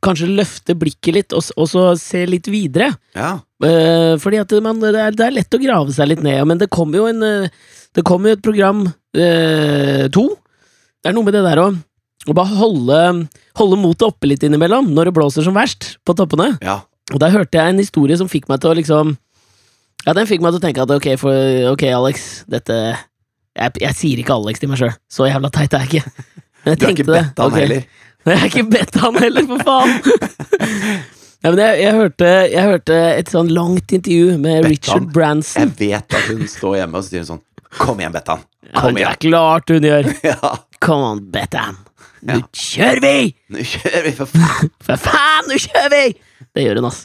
kanskje 0.00 0.30
løfte 0.32 0.74
blikket 0.80 1.16
litt, 1.16 1.34
og, 1.36 1.44
og 1.60 1.68
så 1.68 1.84
se 2.00 2.22
litt 2.28 2.48
videre. 2.50 2.88
Ja. 3.16 3.34
Uh, 3.60 4.16
fordi 4.22 4.40
at 4.40 4.54
man, 4.64 4.80
det, 4.80 4.94
er, 4.96 5.16
det 5.16 5.26
er 5.26 5.36
lett 5.36 5.56
å 5.56 5.60
grave 5.60 5.92
seg 5.92 6.08
litt 6.08 6.24
ned, 6.24 6.40
men 6.48 6.60
det 6.60 6.70
kommer 6.72 7.02
jo 7.02 7.10
en 7.10 7.20
eh, 7.26 7.52
Det 7.92 8.04
kommer 8.06 8.30
jo 8.30 8.38
et 8.38 8.44
program 8.44 8.84
uh, 8.86 10.04
to. 10.14 10.24
Det 11.02 11.10
er 11.10 11.16
noe 11.16 11.26
med 11.26 11.36
det 11.36 11.44
der 11.44 11.60
å 11.66 11.70
å 12.28 12.34
bare 12.36 12.52
holde, 12.52 12.96
holde 13.56 13.78
motet 13.80 14.04
oppe 14.10 14.28
litt 14.28 14.42
innimellom, 14.44 14.90
når 14.92 15.08
det 15.08 15.14
blåser 15.16 15.46
som 15.46 15.56
verst, 15.56 15.94
på 16.04 16.12
toppene. 16.16 16.52
ja. 16.60 16.82
Og 17.10 17.18
der 17.18 17.32
hørte 17.34 17.58
jeg 17.58 17.72
en 17.72 17.80
historie 17.82 18.14
som 18.14 18.28
fikk 18.30 18.44
meg 18.46 18.60
til 18.62 18.70
å 18.70 18.78
liksom 18.78 19.16
Ja, 20.06 20.12
den 20.14 20.28
fikk 20.30 20.44
meg 20.44 20.54
til 20.54 20.60
å 20.60 20.62
tenke 20.62 20.84
at 20.84 20.92
ok, 20.94 21.08
for, 21.18 21.48
ok 21.72 21.82
Alex, 21.90 22.44
dette 22.46 22.76
jeg, 23.58 23.72
jeg 23.82 23.94
sier 23.98 24.20
ikke 24.22 24.34
Alex 24.36 24.60
til 24.62 24.70
meg 24.70 24.78
sjøl. 24.80 24.92
Så 25.10 25.26
jævla 25.30 25.50
teit 25.54 25.74
er 25.74 25.84
jeg 25.86 25.90
ikke. 25.90 26.12
Men 26.64 26.74
jeg 26.74 26.78
Du 26.80 26.84
har 26.86 26.92
ikke 26.92 27.06
det. 27.08 27.14
bedt 27.16 27.38
han 27.40 27.46
okay. 27.46 27.60
heller. 27.66 27.82
Jeg 28.28 28.36
har 28.38 28.50
ikke 28.50 28.62
bedt 28.68 28.96
han 29.00 29.16
heller, 29.16 29.46
for 29.48 29.62
faen! 29.64 29.92
ja, 31.42 31.48
men 31.50 31.58
jeg, 31.62 31.78
jeg, 31.80 31.92
hørte, 31.96 32.26
jeg 32.52 32.64
hørte 32.68 32.96
et 33.16 33.30
sånn 33.32 33.48
langt 33.56 33.94
intervju 33.96 34.34
med 34.36 34.58
Bettan. 34.58 34.68
Richard? 34.68 35.06
Branson. 35.14 35.70
Jeg 35.70 35.72
vet 35.78 36.16
at 36.18 36.26
hun 36.28 36.42
står 36.52 36.74
hjemme 36.82 37.00
og 37.00 37.06
sier 37.06 37.24
sånn 37.24 37.40
Kom 37.78 38.02
igjen, 38.02 38.12
Bettan. 38.12 38.42
Ja, 38.68 38.74
Kom 38.82 38.98
det 38.98 39.06
er 39.08 39.16
klart 39.24 39.72
hun 39.72 39.86
gjør. 39.88 40.10
Ja, 40.26 40.52
Come 40.84 41.08
on, 41.14 41.22
Bettan. 41.32 41.78
Nå 42.28 42.36
Ja. 42.36 42.44
kjører 42.52 43.00
vi! 43.06 43.32
nå 43.56 43.64
kjører 43.72 44.04
vi, 44.04 44.12
for 44.20 44.28
faen. 44.36 44.68
For 44.84 45.00
faen, 45.00 45.48
nå 45.48 45.56
kjører 45.64 45.90
vi! 45.96 46.04
Det 46.52 46.66
gjør 46.66 46.82
hun, 46.82 46.90
ass. 46.90 47.00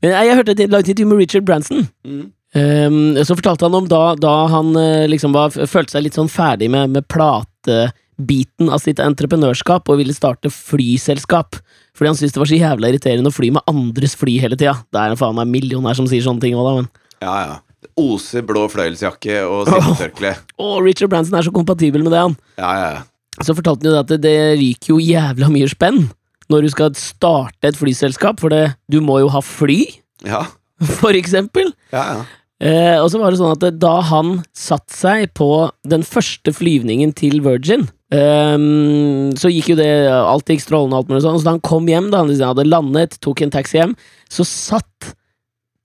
Men 0.00 0.14
jeg, 0.16 0.30
jeg 0.30 0.40
hørte 0.40 0.56
et 0.56 0.72
langt 0.72 0.88
intervju 0.94 1.10
med 1.12 1.20
Richard 1.26 1.44
Branson. 1.44 1.84
Mm. 2.08 2.24
Um, 2.56 3.12
så 3.24 3.36
fortalte 3.36 3.66
han 3.66 3.76
om 3.76 3.88
da, 3.90 4.14
da 4.16 4.34
han 4.48 4.72
eh, 4.80 5.04
liksom 5.10 5.34
var, 5.36 5.52
følte 5.52 5.92
seg 5.92 6.06
litt 6.06 6.16
sånn 6.16 6.30
ferdig 6.32 6.70
med, 6.72 6.94
med 6.94 7.04
platebiten 7.12 8.70
av 8.72 8.80
sitt 8.80 9.02
entreprenørskap 9.04 9.88
og 9.92 10.00
ville 10.00 10.16
starte 10.16 10.48
flyselskap. 10.52 11.58
Fordi 11.98 12.12
han 12.12 12.18
syntes 12.18 12.36
det 12.36 12.42
var 12.42 12.50
så 12.50 12.60
jævla 12.60 12.90
irriterende 12.92 13.32
å 13.32 13.34
fly 13.36 13.50
med 13.58 13.68
andres 13.68 14.16
fly 14.16 14.38
hele 14.40 14.56
tida. 14.56 14.78
Det 14.88 15.00
er 15.02 15.12
en 15.12 15.20
faen 15.20 15.36
meg 15.36 15.50
millionær 15.52 15.98
som 15.98 16.08
sier 16.08 16.24
sånne 16.24 16.44
ting 16.44 16.56
òg, 16.56 16.66
da, 16.68 16.76
men 16.80 16.90
Ja, 17.24 17.36
ja. 17.44 17.56
Oser 17.98 18.42
blå 18.46 18.64
fløyelsjakke 18.70 19.40
og 19.46 19.68
sittetørkle. 19.68 20.32
oh, 20.62 20.78
Richard 20.82 21.10
Branson 21.10 21.36
er 21.38 21.46
så 21.46 21.52
kompatibel 21.54 22.02
med 22.06 22.14
det, 22.14 22.22
han. 22.22 22.36
Ja, 22.58 22.70
ja, 22.78 22.88
ja. 22.96 23.42
Så 23.42 23.54
fortalte 23.54 23.84
han 23.84 23.90
jo 23.90 23.94
det 23.94 24.02
at 24.02 24.12
det, 24.14 24.18
det 24.24 24.58
ryker 24.58 24.94
jo 24.94 24.98
jævla 25.02 25.50
mye 25.54 25.68
spenn 25.70 26.08
når 26.48 26.64
du 26.64 26.70
skal 26.72 26.94
starte 26.96 27.68
et 27.68 27.76
flyselskap, 27.76 28.38
for 28.40 28.54
det, 28.54 28.72
du 28.90 29.02
må 29.04 29.18
jo 29.20 29.28
ha 29.34 29.42
fly, 29.44 29.82
Ja, 30.24 30.46
for 31.00 31.16
eksempel. 31.18 31.72
ja. 31.94 32.04
ja. 32.16 32.26
Eh, 32.58 32.96
og 32.98 33.06
så 33.06 33.20
var 33.20 33.30
det 33.30 33.38
sånn 33.38 33.52
at 33.54 33.78
da 33.78 34.00
han 34.08 34.40
satte 34.50 34.90
seg 34.90 35.28
på 35.38 35.68
den 35.86 36.02
første 36.02 36.50
flyvningen 36.50 37.12
til 37.14 37.38
Virgin, 37.44 37.84
eh, 38.10 38.56
så 39.38 39.52
gikk 39.52 39.68
jo 39.70 39.76
det 39.78 39.86
Alt 40.10 40.50
gikk 40.50 40.64
strålende, 40.64 40.98
alt 40.98 41.06
mulig 41.06 41.22
sånn. 41.22 41.38
Så 41.38 41.46
da 41.46 41.54
han 41.54 41.62
kom 41.62 41.86
hjem, 41.86 42.10
da 42.10 42.24
han 42.24 42.32
liksom 42.32 42.50
hadde 42.50 42.66
landet, 42.66 43.14
tok 43.22 43.44
en 43.46 43.54
taxi 43.54 43.78
hjem, 43.78 43.94
så 44.26 44.42
satt 44.42 45.12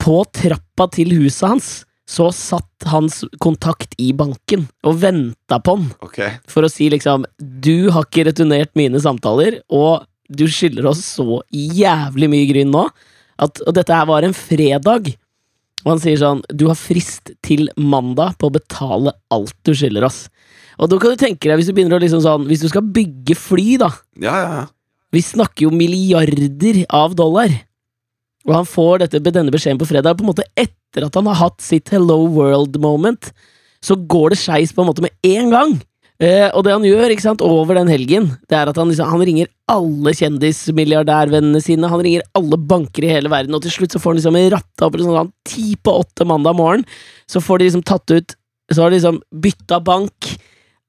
på 0.02 0.18
trappa 0.34 0.90
til 0.98 1.14
huset 1.14 1.46
hans 1.46 1.70
så 2.04 2.28
satt 2.36 2.84
hans 2.90 3.22
kontakt 3.40 3.94
i 4.00 4.10
banken 4.16 4.66
og 4.84 4.98
venta 5.00 5.58
på 5.64 5.76
han 5.78 5.86
okay. 6.04 6.36
for 6.50 6.66
å 6.66 6.68
si 6.68 6.90
liksom 6.92 7.24
Du 7.38 7.88
har 7.94 8.04
ikke 8.04 8.26
returnert 8.28 8.74
mine 8.76 9.00
samtaler, 9.00 9.62
og 9.72 10.04
du 10.28 10.44
skylder 10.48 10.90
oss 10.90 11.00
så 11.16 11.40
jævlig 11.52 12.28
mye 12.32 12.48
gryn 12.48 12.72
nå. 12.72 12.86
At, 13.42 13.60
og 13.66 13.74
dette 13.76 13.94
her 13.94 14.06
var 14.08 14.26
en 14.26 14.36
fredag. 14.36 15.12
Og 15.84 15.90
han 15.92 16.00
sier 16.00 16.20
sånn 16.20 16.40
Du 16.48 16.66
har 16.70 16.78
frist 16.78 17.34
til 17.44 17.66
mandag 17.76 18.38
på 18.40 18.48
å 18.48 18.54
betale 18.54 19.14
alt 19.34 19.56
du 19.66 19.74
skylder 19.76 20.06
oss. 20.08 20.26
Og 20.80 20.90
da 20.90 20.98
kan 20.98 21.14
du 21.14 21.20
tenke 21.20 21.46
deg, 21.46 21.58
hvis 21.58 21.70
du 21.70 21.74
begynner 21.76 22.00
å 22.00 22.02
liksom 22.02 22.22
sånn 22.24 22.48
Hvis 22.50 22.64
du 22.64 22.70
skal 22.72 22.86
bygge 22.94 23.36
fly, 23.38 23.76
da. 23.82 23.92
Ja, 24.18 24.34
ja, 24.40 24.54
ja. 24.62 24.64
Vi 25.14 25.22
snakker 25.22 25.68
jo 25.68 25.74
milliarder 25.74 26.80
av 26.90 27.14
dollar. 27.14 27.52
Og 28.44 28.52
han 28.56 28.66
får 28.66 29.04
dette, 29.04 29.20
denne 29.22 29.52
beskjeden 29.54 29.78
på 29.78 29.86
fredag, 29.88 30.16
på 30.18 30.24
en 30.24 30.32
måte 30.32 30.46
etter 30.58 31.06
at 31.06 31.14
han 31.14 31.28
har 31.30 31.38
hatt 31.38 31.62
sitt 31.62 31.92
Hello 31.94 32.24
World-moment. 32.34 33.30
Så 33.84 33.94
går 34.10 34.34
det 34.34 34.40
skeis 34.42 34.72
på 34.74 34.82
en 34.82 34.90
måte 34.90 35.04
med 35.04 35.14
en 35.30 35.54
gang. 35.54 35.76
Eh, 36.22 36.46
og 36.54 36.62
det 36.62 36.72
han 36.72 36.84
gjør 36.86 37.10
ikke 37.10 37.24
sant, 37.24 37.42
over 37.42 37.74
den 37.74 37.90
helgen, 37.90 38.28
det 38.48 38.54
er 38.58 38.70
at 38.70 38.76
han, 38.78 38.88
liksom, 38.90 39.08
han 39.10 39.24
ringer 39.26 39.48
alle 39.72 40.12
kjendismilliardærvennene 40.14 41.62
sine, 41.64 41.90
han 41.90 42.04
ringer 42.06 42.22
alle 42.38 42.58
banker 42.70 43.02
i 43.06 43.10
hele 43.10 43.32
verden, 43.32 43.56
og 43.56 43.64
til 43.64 43.74
slutt 43.74 43.96
så 43.96 43.98
får 43.98 44.14
han 44.14 44.20
liksom 44.20 44.38
ratta 44.54 44.86
opp 44.86 44.98
sånn, 45.00 45.32
ti 45.48 45.74
på 45.74 45.96
åtte 46.04 46.26
mandag 46.28 46.54
morgen. 46.60 46.86
Så 47.26 47.42
får 47.42 47.58
de 47.58 47.70
liksom 47.70 47.84
tatt 47.84 48.10
ut 48.14 48.36
Så 48.72 48.80
har 48.80 48.88
de 48.88 48.96
liksom 48.96 49.18
bytta 49.44 49.76
bank. 49.84 50.38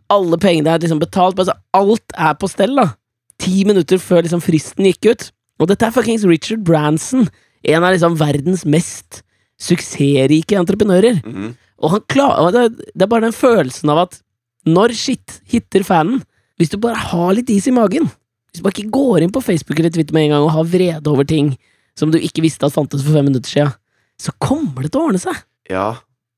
Alle 0.09 0.37
pengene 0.39 0.71
er 0.71 0.79
liksom 0.79 1.01
betalt. 1.01 1.35
Altså, 1.35 1.57
alt 1.75 2.13
er 2.15 2.37
på 2.39 2.47
stell, 2.47 2.71
da 2.77 2.93
ti 3.41 3.63
minutter 3.67 3.99
før 4.01 4.23
liksom 4.25 4.43
fristen 4.43 4.87
gikk 4.87 5.09
ut. 5.11 5.29
Og 5.59 5.69
dette 5.71 5.87
er 5.87 5.93
fuckings 5.95 6.25
Richard 6.27 6.63
Branson, 6.67 7.29
en 7.65 7.83
av 7.83 7.93
liksom 7.95 8.17
verdens 8.19 8.65
mest 8.67 9.21
suksessrike 9.61 10.57
entreprenører. 10.59 11.21
Mhm. 11.23 11.55
Og 11.79 11.91
han 11.91 12.55
er- 12.55 12.69
det 12.69 13.01
er 13.01 13.07
bare 13.07 13.21
den 13.21 13.31
følelsen 13.31 13.89
av 13.89 13.97
at 14.07 14.21
når 14.65 14.93
shit 14.97 15.39
hitter 15.51 15.85
fanen, 15.85 16.21
hvis 16.59 16.71
du 16.71 16.77
bare 16.81 16.99
har 17.11 17.33
litt 17.37 17.51
is 17.53 17.67
i 17.69 17.73
magen, 17.75 18.07
hvis 18.49 18.61
du 18.61 18.65
bare 18.65 18.77
ikke 18.77 18.93
går 18.95 19.25
inn 19.25 19.33
på 19.35 19.43
Facebook 19.43 19.79
eller 19.79 19.93
Twitter 19.93 20.15
med 20.15 20.27
en 20.29 20.35
gang 20.37 20.45
og 20.47 20.53
har 20.55 20.69
vrede 20.71 21.11
over 21.11 21.27
ting 21.27 21.53
som 21.99 22.11
du 22.11 22.19
ikke 22.19 22.43
visste 22.43 22.67
at 22.67 22.75
fantes 22.75 23.03
for 23.05 23.15
fem 23.15 23.27
minutter 23.27 23.51
siden, 23.51 23.73
så 24.19 24.31
kommer 24.39 24.85
det 24.85 24.93
til 24.93 25.01
å 25.01 25.09
ordne 25.09 25.21
seg. 25.21 25.41
Ja, 25.71 25.89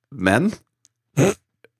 men 0.09 0.51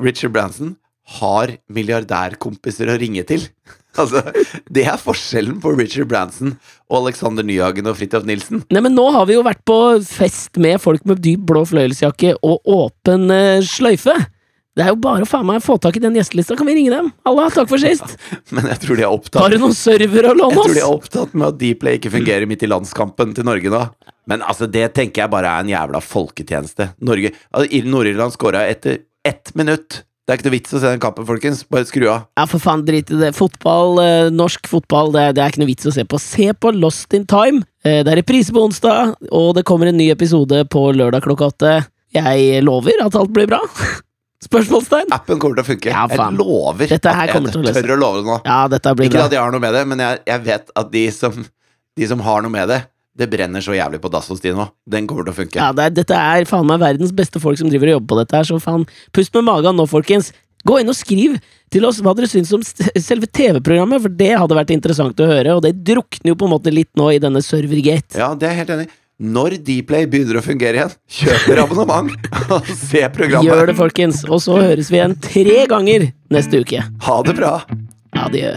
Richard 0.01 0.33
Branson 0.36 0.75
har 1.17 1.53
milliardærkompiser 1.71 2.91
å 2.91 2.99
ringe 3.01 3.25
til. 3.27 3.47
Altså, 3.97 4.21
Det 4.69 4.83
er 4.86 4.99
forskjellen 5.01 5.55
på 5.57 5.71
Richard 5.73 6.05
Branson 6.12 6.51
og 6.86 6.99
Alexander 6.99 7.41
Nyhagen 7.41 7.88
og 7.89 7.95
Fridtjof 7.97 8.27
Nilsen. 8.29 8.60
Nei, 8.69 8.83
men 8.86 8.93
nå 8.93 9.07
har 9.15 9.25
vi 9.25 9.33
jo 9.33 9.41
vært 9.41 9.63
på 9.65 9.77
fest 10.05 10.60
med 10.62 10.77
folk 10.83 11.01
med 11.10 11.23
dyp 11.25 11.47
blå 11.49 11.63
fløyelsjakke 11.65 12.36
og 12.45 12.69
åpen 12.69 13.25
eh, 13.33 13.65
sløyfe. 13.65 14.13
Det 14.77 14.85
er 14.85 14.91
jo 14.93 14.97
bare 15.01 15.25
å 15.25 15.27
faen 15.29 15.47
meg 15.49 15.63
få 15.65 15.79
tak 15.81 15.95
i 15.97 16.01
den 16.03 16.13
gjestelista, 16.19 16.53
kan 16.59 16.67
vi 16.69 16.75
ringe 16.77 16.91
dem? 16.93 17.07
Halla, 17.25 17.47
takk 17.53 17.69
for 17.71 17.81
sist! 17.81 18.13
Men 18.53 18.67
jeg 18.69 18.77
tror 18.83 18.99
de 18.99 19.05
er 19.07 19.13
opptatt 19.15 19.41
Har 19.41 19.49
du 19.53 19.57
noen 19.63 19.73
server 19.73 20.27
å 20.29 20.35
låne 20.37 20.53
oss? 20.53 20.67
Jeg 20.67 20.69
tror 20.69 20.77
de 20.77 20.83
er 20.85 20.91
opptatt 20.99 21.33
med 21.33 21.47
at 21.49 21.57
Dplay 21.63 21.97
ikke 21.97 22.11
fungerer 22.13 22.45
midt 22.49 22.65
i 22.67 22.69
landskampen 22.69 23.33
til 23.37 23.47
Norge 23.47 23.71
nå. 23.73 23.79
Men 24.29 24.43
altså, 24.45 24.67
det 24.69 24.89
tenker 24.97 25.23
jeg 25.23 25.31
bare 25.33 25.49
er 25.49 25.63
en 25.65 25.71
jævla 25.71 26.01
folketjeneste. 26.03 26.91
Norge, 27.09 27.31
altså, 27.49 27.71
Ir- 27.73 27.89
Nord-Irland 27.89 28.35
scora 28.35 28.65
etter 28.69 28.99
ett 29.25 29.49
minutt. 29.57 30.03
Det 30.27 30.33
er 30.35 30.39
ikke 30.41 30.47
noe 30.49 30.55
vits 30.57 30.73
å 30.75 30.79
se 30.83 30.89
den 30.91 30.99
kampen, 31.01 31.25
folkens. 31.25 31.61
Bare 31.71 31.87
skru 31.87 32.05
av. 32.11 32.25
Ja, 32.37 32.43
for 32.51 32.59
faen, 32.59 32.81
drit 32.85 33.09
i 33.15 33.19
det. 33.21 33.29
Fotball, 33.37 33.97
eh, 34.03 34.29
norsk 34.35 34.67
fotball, 34.67 35.13
det, 35.15 35.29
det 35.37 35.43
er 35.45 35.53
ikke 35.53 35.61
noe 35.63 35.69
vits 35.71 35.87
å 35.87 35.93
se 35.95 36.03
på. 36.03 36.19
Se 36.19 36.49
på 36.53 36.73
Lost 36.75 37.15
in 37.15 37.23
Time. 37.31 37.63
Eh, 37.87 38.01
det 38.03 38.11
er 38.11 38.19
reprise 38.21 38.51
på 38.53 38.65
onsdag, 38.67 39.15
og 39.31 39.53
det 39.55 39.63
kommer 39.65 39.87
en 39.89 39.97
ny 39.97 40.09
episode 40.11 40.65
på 40.69 40.89
lørdag 40.99 41.23
klokka 41.23 41.47
åtte. 41.53 41.77
Jeg 42.15 42.59
lover 42.67 42.99
at 43.07 43.15
alt 43.15 43.31
blir 43.35 43.47
bra. 43.49 43.63
Spørsmålstegn? 44.45 45.10
Appen 45.15 45.39
kommer 45.41 45.58
til 45.58 45.63
å 45.65 45.67
funke. 45.71 45.89
Ja, 45.89 46.04
jeg 46.12 46.36
lover. 46.38 46.86
Dette 46.91 47.13
her 47.13 47.32
at 47.32 47.34
kommer 47.34 47.50
til 47.50 47.63
å 47.63 47.65
jeg 47.65 47.73
løse. 47.73 47.82
tør 47.88 47.95
å 47.95 48.00
love 48.02 48.19
det 48.21 48.28
nå. 48.30 48.36
Ja, 48.45 48.58
dette 48.69 48.93
blir 49.00 49.08
Ikke 49.10 49.17
bra. 49.17 49.26
at 49.26 49.34
jeg 49.34 49.41
har 49.41 49.56
noe 49.56 49.63
med 49.63 49.73
det, 49.73 49.82
men 49.89 50.04
jeg, 50.04 50.19
jeg 50.30 50.43
vet 50.45 50.69
at 50.78 50.91
de 50.93 51.04
som, 51.15 51.39
de 51.97 52.10
som 52.12 52.21
har 52.21 52.45
noe 52.45 52.54
med 52.54 52.69
det, 52.69 52.78
det 53.17 53.26
brenner 53.32 53.63
så 53.65 53.73
jævlig 53.73 53.97
på 54.04 54.12
dass 54.13 54.28
hos 54.30 54.43
de 54.43 54.52
nå. 54.54 54.67
Den 54.86 55.08
kommer 55.10 55.26
til 55.26 55.34
å 55.34 55.38
funke. 55.39 55.58
Ja, 55.58 55.71
det 55.73 55.88
er, 55.89 55.95
dette 56.04 56.19
er 56.21 56.45
faen 56.45 56.67
meg 56.69 56.84
verdens 56.84 57.15
beste 57.17 57.41
folk 57.41 57.58
som 57.58 57.71
driver 57.71 57.89
og 57.89 57.97
jobber 57.97 58.12
på 58.13 58.19
dette 58.21 58.38
her, 58.38 58.45
så 58.45 58.60
faen, 58.62 58.86
pust 59.17 59.34
med 59.39 59.47
magen 59.50 59.80
nå, 59.82 59.88
folkens. 59.89 60.30
Gå 60.67 60.78
inn 60.84 60.91
og 60.93 60.97
skriv 61.00 61.39
til 61.73 61.86
oss 61.89 61.97
hva 62.06 62.13
dere 62.17 62.30
syns 62.30 62.54
om 62.54 62.62
selve 62.62 63.26
TV-programmet, 63.34 64.04
for 64.06 64.13
det 64.21 64.30
hadde 64.38 64.56
vært 64.58 64.73
interessant 64.76 65.17
å 65.23 65.28
høre, 65.34 65.58
og 65.58 65.65
det 65.65 65.73
drukner 65.88 66.34
jo 66.34 66.38
på 66.38 66.45
en 66.45 66.54
måte 66.54 66.73
litt 66.73 66.91
nå 67.00 67.10
i 67.15 67.19
denne 67.23 67.41
servergate. 67.41 68.19
Ja, 68.21 68.34
det 68.38 68.52
er 68.52 68.58
helt 68.62 68.73
enig. 68.78 68.88
Når 69.17 69.56
Dplay 69.65 70.06
begynner 70.06 70.38
å 70.38 70.43
fungere 70.45 70.77
igjen, 70.77 70.91
kjøper 71.10 71.63
abonnement 71.63 72.27
og 72.53 72.67
se 72.69 73.01
programmet. 73.15 73.49
Gjør 73.49 73.71
det, 73.71 73.73
folkens, 73.80 74.19
og 74.30 74.43
så 74.45 74.60
høres 74.62 74.91
vi 74.93 74.99
igjen 74.99 75.15
tre 75.25 75.63
ganger 75.71 76.12
neste 76.30 76.62
uke. 76.62 76.84
Ha 77.08 77.15
det 77.25 77.34
bra. 77.39 77.56
Adjø. 78.13 78.51